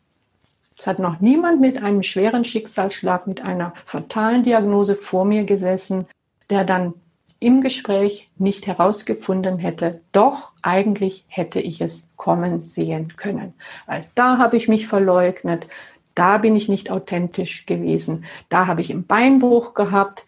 [0.82, 6.08] Es hat noch niemand mit einem schweren Schicksalsschlag, mit einer fatalen Diagnose vor mir gesessen,
[6.50, 6.94] der dann
[7.38, 13.54] im Gespräch nicht herausgefunden hätte, doch eigentlich hätte ich es kommen sehen können.
[13.86, 15.68] Weil da habe ich mich verleugnet,
[16.16, 20.26] da bin ich nicht authentisch gewesen, da habe ich einen Beinbruch gehabt,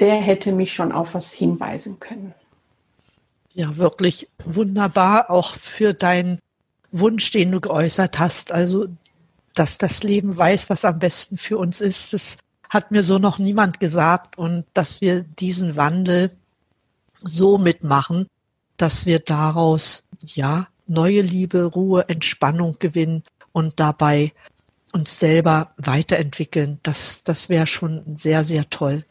[0.00, 2.34] der hätte mich schon auf was hinweisen können.
[3.52, 6.40] Ja, wirklich wunderbar, auch für deinen
[6.90, 8.50] Wunsch, den du geäußert hast.
[8.50, 8.88] Also
[9.54, 12.12] dass das Leben weiß, was am besten für uns ist.
[12.12, 12.36] Das
[12.68, 16.30] hat mir so noch niemand gesagt und dass wir diesen Wandel
[17.22, 18.26] so mitmachen,
[18.76, 24.32] dass wir daraus ja neue Liebe, Ruhe, Entspannung gewinnen und dabei
[24.92, 26.78] uns selber weiterentwickeln.
[26.82, 29.04] Das, das wäre schon sehr, sehr toll.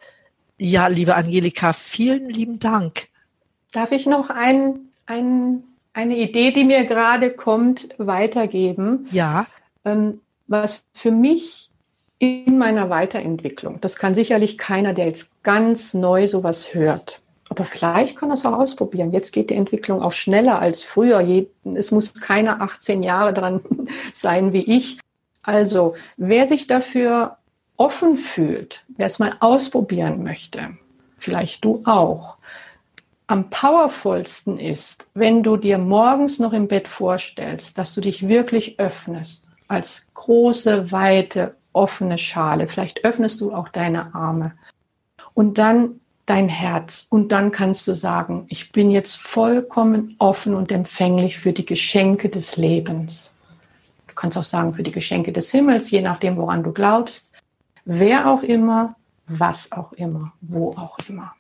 [0.58, 3.08] Ja, liebe Angelika, vielen lieben Dank.
[3.72, 5.64] Darf ich noch ein, ein,
[5.94, 9.08] eine Idee, die mir gerade kommt, weitergeben?
[9.12, 9.48] Ja.
[9.84, 10.22] Ähm,
[10.54, 11.72] was für mich
[12.20, 18.16] in meiner Weiterentwicklung, das kann sicherlich keiner, der jetzt ganz neu sowas hört, aber vielleicht
[18.16, 19.12] kann das auch ausprobieren.
[19.12, 21.46] Jetzt geht die Entwicklung auch schneller als früher.
[21.76, 23.62] Es muss keiner 18 Jahre dran
[24.14, 25.00] sein wie ich.
[25.44, 27.38] Also, wer sich dafür
[27.76, 30.78] offen fühlt, wer es mal ausprobieren möchte,
[31.18, 32.38] vielleicht du auch,
[33.28, 38.80] am powervollsten ist, wenn du dir morgens noch im Bett vorstellst, dass du dich wirklich
[38.80, 39.43] öffnest
[39.74, 42.68] als große, weite, offene Schale.
[42.68, 44.54] Vielleicht öffnest du auch deine Arme
[45.34, 50.72] und dann dein Herz und dann kannst du sagen, ich bin jetzt vollkommen offen und
[50.72, 53.32] empfänglich für die Geschenke des Lebens.
[54.08, 57.34] Du kannst auch sagen für die Geschenke des Himmels, je nachdem, woran du glaubst.
[57.84, 58.96] Wer auch immer,
[59.28, 61.34] was auch immer, wo auch immer.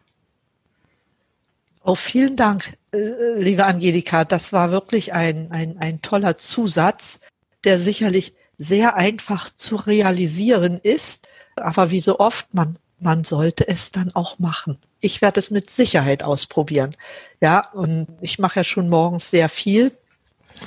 [1.85, 4.25] Oh, vielen Dank, äh, liebe Angelika.
[4.25, 7.19] Das war wirklich ein, ein, ein toller Zusatz,
[7.63, 11.27] der sicherlich sehr einfach zu realisieren ist.
[11.55, 14.77] Aber wie so oft, man, man sollte es dann auch machen.
[14.99, 16.95] Ich werde es mit Sicherheit ausprobieren.
[17.41, 19.97] Ja, und ich mache ja schon morgens sehr viel.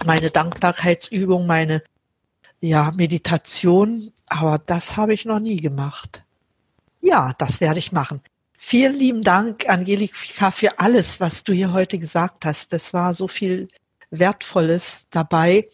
[0.05, 1.83] Meine Dankbarkeitsübung, meine
[2.61, 6.23] ja, Meditation, aber das habe ich noch nie gemacht.
[7.01, 8.21] Ja, das werde ich machen.
[8.59, 12.73] Vielen lieben Dank, Angelika, für alles, was du hier heute gesagt hast.
[12.73, 13.69] Es war so viel
[14.11, 15.69] Wertvolles dabei,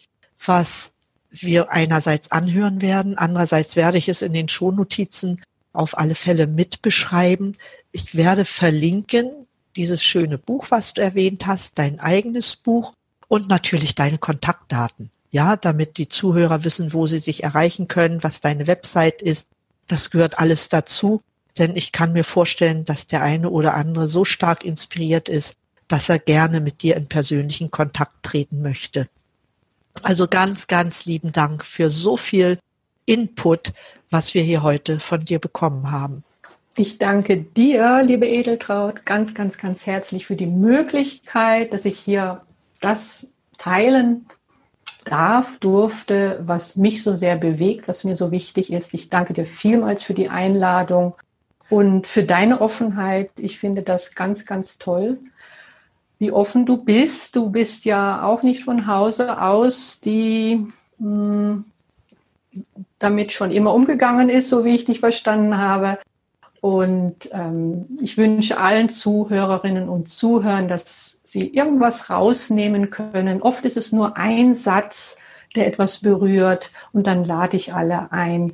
[0.45, 0.92] was
[1.41, 5.41] wir einerseits anhören werden, andererseits werde ich es in den Shownotizen
[5.73, 7.57] auf alle Fälle mitbeschreiben.
[7.91, 9.31] Ich werde verlinken
[9.75, 12.93] dieses schöne Buch, was du erwähnt hast, dein eigenes Buch
[13.27, 15.09] und natürlich deine Kontaktdaten.
[15.31, 19.49] Ja, damit die Zuhörer wissen, wo sie sich erreichen können, was deine Website ist.
[19.87, 21.21] Das gehört alles dazu.
[21.57, 25.55] Denn ich kann mir vorstellen, dass der eine oder andere so stark inspiriert ist,
[25.87, 29.07] dass er gerne mit dir in persönlichen Kontakt treten möchte.
[30.01, 32.57] Also ganz, ganz lieben Dank für so viel
[33.05, 33.73] Input,
[34.09, 36.23] was wir hier heute von dir bekommen haben.
[36.75, 42.41] Ich danke dir, liebe Edeltraut, ganz, ganz, ganz herzlich für die Möglichkeit, dass ich hier
[42.81, 43.27] das
[43.59, 44.25] teilen
[45.05, 48.93] darf, durfte, was mich so sehr bewegt, was mir so wichtig ist.
[48.93, 51.13] Ich danke dir vielmals für die Einladung
[51.69, 53.29] und für deine Offenheit.
[53.37, 55.19] Ich finde das ganz, ganz toll,
[56.23, 57.35] wie offen du bist.
[57.35, 60.65] Du bist ja auch nicht von Hause aus, die
[60.97, 61.65] hm,
[62.97, 65.99] damit schon immer umgegangen ist, so wie ich dich verstanden habe.
[66.61, 73.41] Und ähm, ich wünsche allen Zuhörerinnen und Zuhörern, dass sie irgendwas rausnehmen können.
[73.41, 75.17] Oft ist es nur ein Satz,
[75.57, 76.71] der etwas berührt.
[76.93, 78.53] Und dann lade ich alle ein,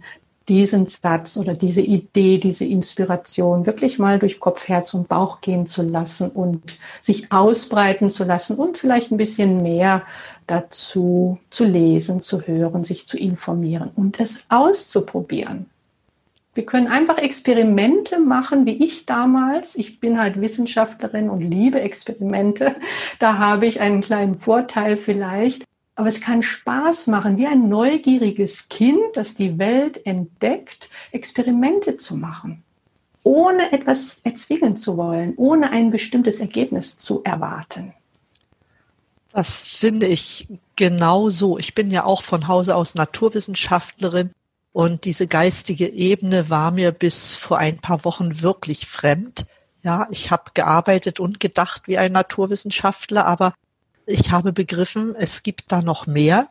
[0.50, 5.68] diesen Satz oder diese Idee, diese Inspiration wirklich mal durch Kopf, Herz und Bauch gehen
[5.68, 10.04] zu lassen und sich ausbreiten zu lassen und vielleicht ein bisschen mehr
[10.48, 15.68] dazu zu lesen, zu hören, sich zu informieren und es auszuprobieren.
[16.56, 19.76] Wir können einfach Experimente machen, wie ich damals.
[19.76, 22.76] Ich bin halt Wissenschaftlerin und liebe Experimente.
[23.20, 25.69] Da habe ich einen kleinen Vorteil vielleicht.
[26.00, 32.16] Aber es kann Spaß machen, wie ein neugieriges Kind, das die Welt entdeckt, Experimente zu
[32.16, 32.64] machen,
[33.24, 37.94] ohne etwas erzwingen zu wollen, ohne ein bestimmtes Ergebnis zu erwarten.
[39.34, 40.48] Das finde ich
[40.78, 41.58] genau so.
[41.58, 44.32] Ich bin ja auch von Hause aus Naturwissenschaftlerin
[44.72, 49.46] und diese geistige Ebene war mir bis vor ein paar Wochen wirklich fremd.
[49.84, 53.54] Ja, ich habe gearbeitet und gedacht wie ein Naturwissenschaftler, aber
[54.10, 56.50] ich habe begriffen, es gibt da noch mehr.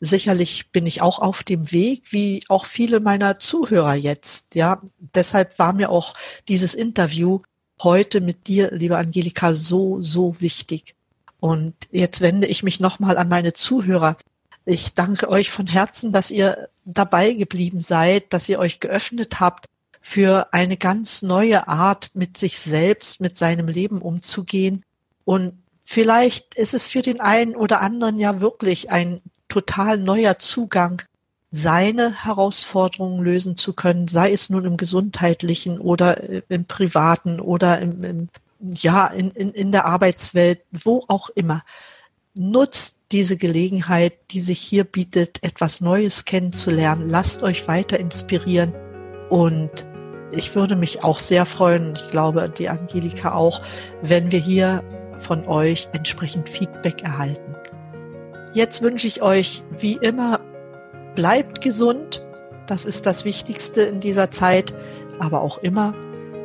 [0.00, 4.54] Sicherlich bin ich auch auf dem Weg, wie auch viele meiner Zuhörer jetzt.
[4.54, 4.82] Ja,
[5.14, 6.14] deshalb war mir auch
[6.48, 7.40] dieses Interview
[7.82, 10.94] heute mit dir, liebe Angelika, so, so wichtig.
[11.40, 14.16] Und jetzt wende ich mich nochmal an meine Zuhörer.
[14.64, 19.66] Ich danke euch von Herzen, dass ihr dabei geblieben seid, dass ihr euch geöffnet habt
[20.00, 24.84] für eine ganz neue Art, mit sich selbst, mit seinem Leben umzugehen
[25.24, 31.02] und Vielleicht ist es für den einen oder anderen ja wirklich ein total neuer Zugang,
[31.50, 36.18] seine Herausforderungen lösen zu können, sei es nun im gesundheitlichen oder
[36.48, 38.28] im privaten oder im, im
[38.62, 41.62] ja, in, in, in der Arbeitswelt, wo auch immer.
[42.34, 47.10] Nutzt diese Gelegenheit, die sich hier bietet, etwas Neues kennenzulernen.
[47.10, 48.72] Lasst euch weiter inspirieren
[49.28, 49.84] und
[50.34, 53.60] ich würde mich auch sehr freuen, ich glaube die Angelika auch,
[54.00, 54.82] wenn wir hier
[55.22, 57.54] von euch entsprechend Feedback erhalten.
[58.52, 60.40] Jetzt wünsche ich euch wie immer,
[61.14, 62.22] bleibt gesund.
[62.66, 64.74] Das ist das Wichtigste in dieser Zeit,
[65.18, 65.94] aber auch immer.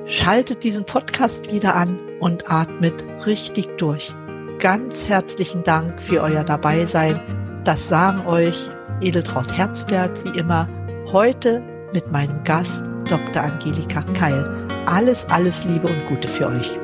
[0.05, 4.13] Schaltet diesen Podcast wieder an und atmet richtig durch.
[4.59, 7.19] Ganz herzlichen Dank für euer Dabeisein.
[7.65, 8.69] Das sagen euch
[9.01, 10.67] Edeltraut Herzberg wie immer
[11.11, 11.61] heute
[11.93, 13.43] mit meinem Gast Dr.
[13.43, 14.67] Angelika Keil.
[14.85, 16.79] Alles, alles Liebe und Gute für euch.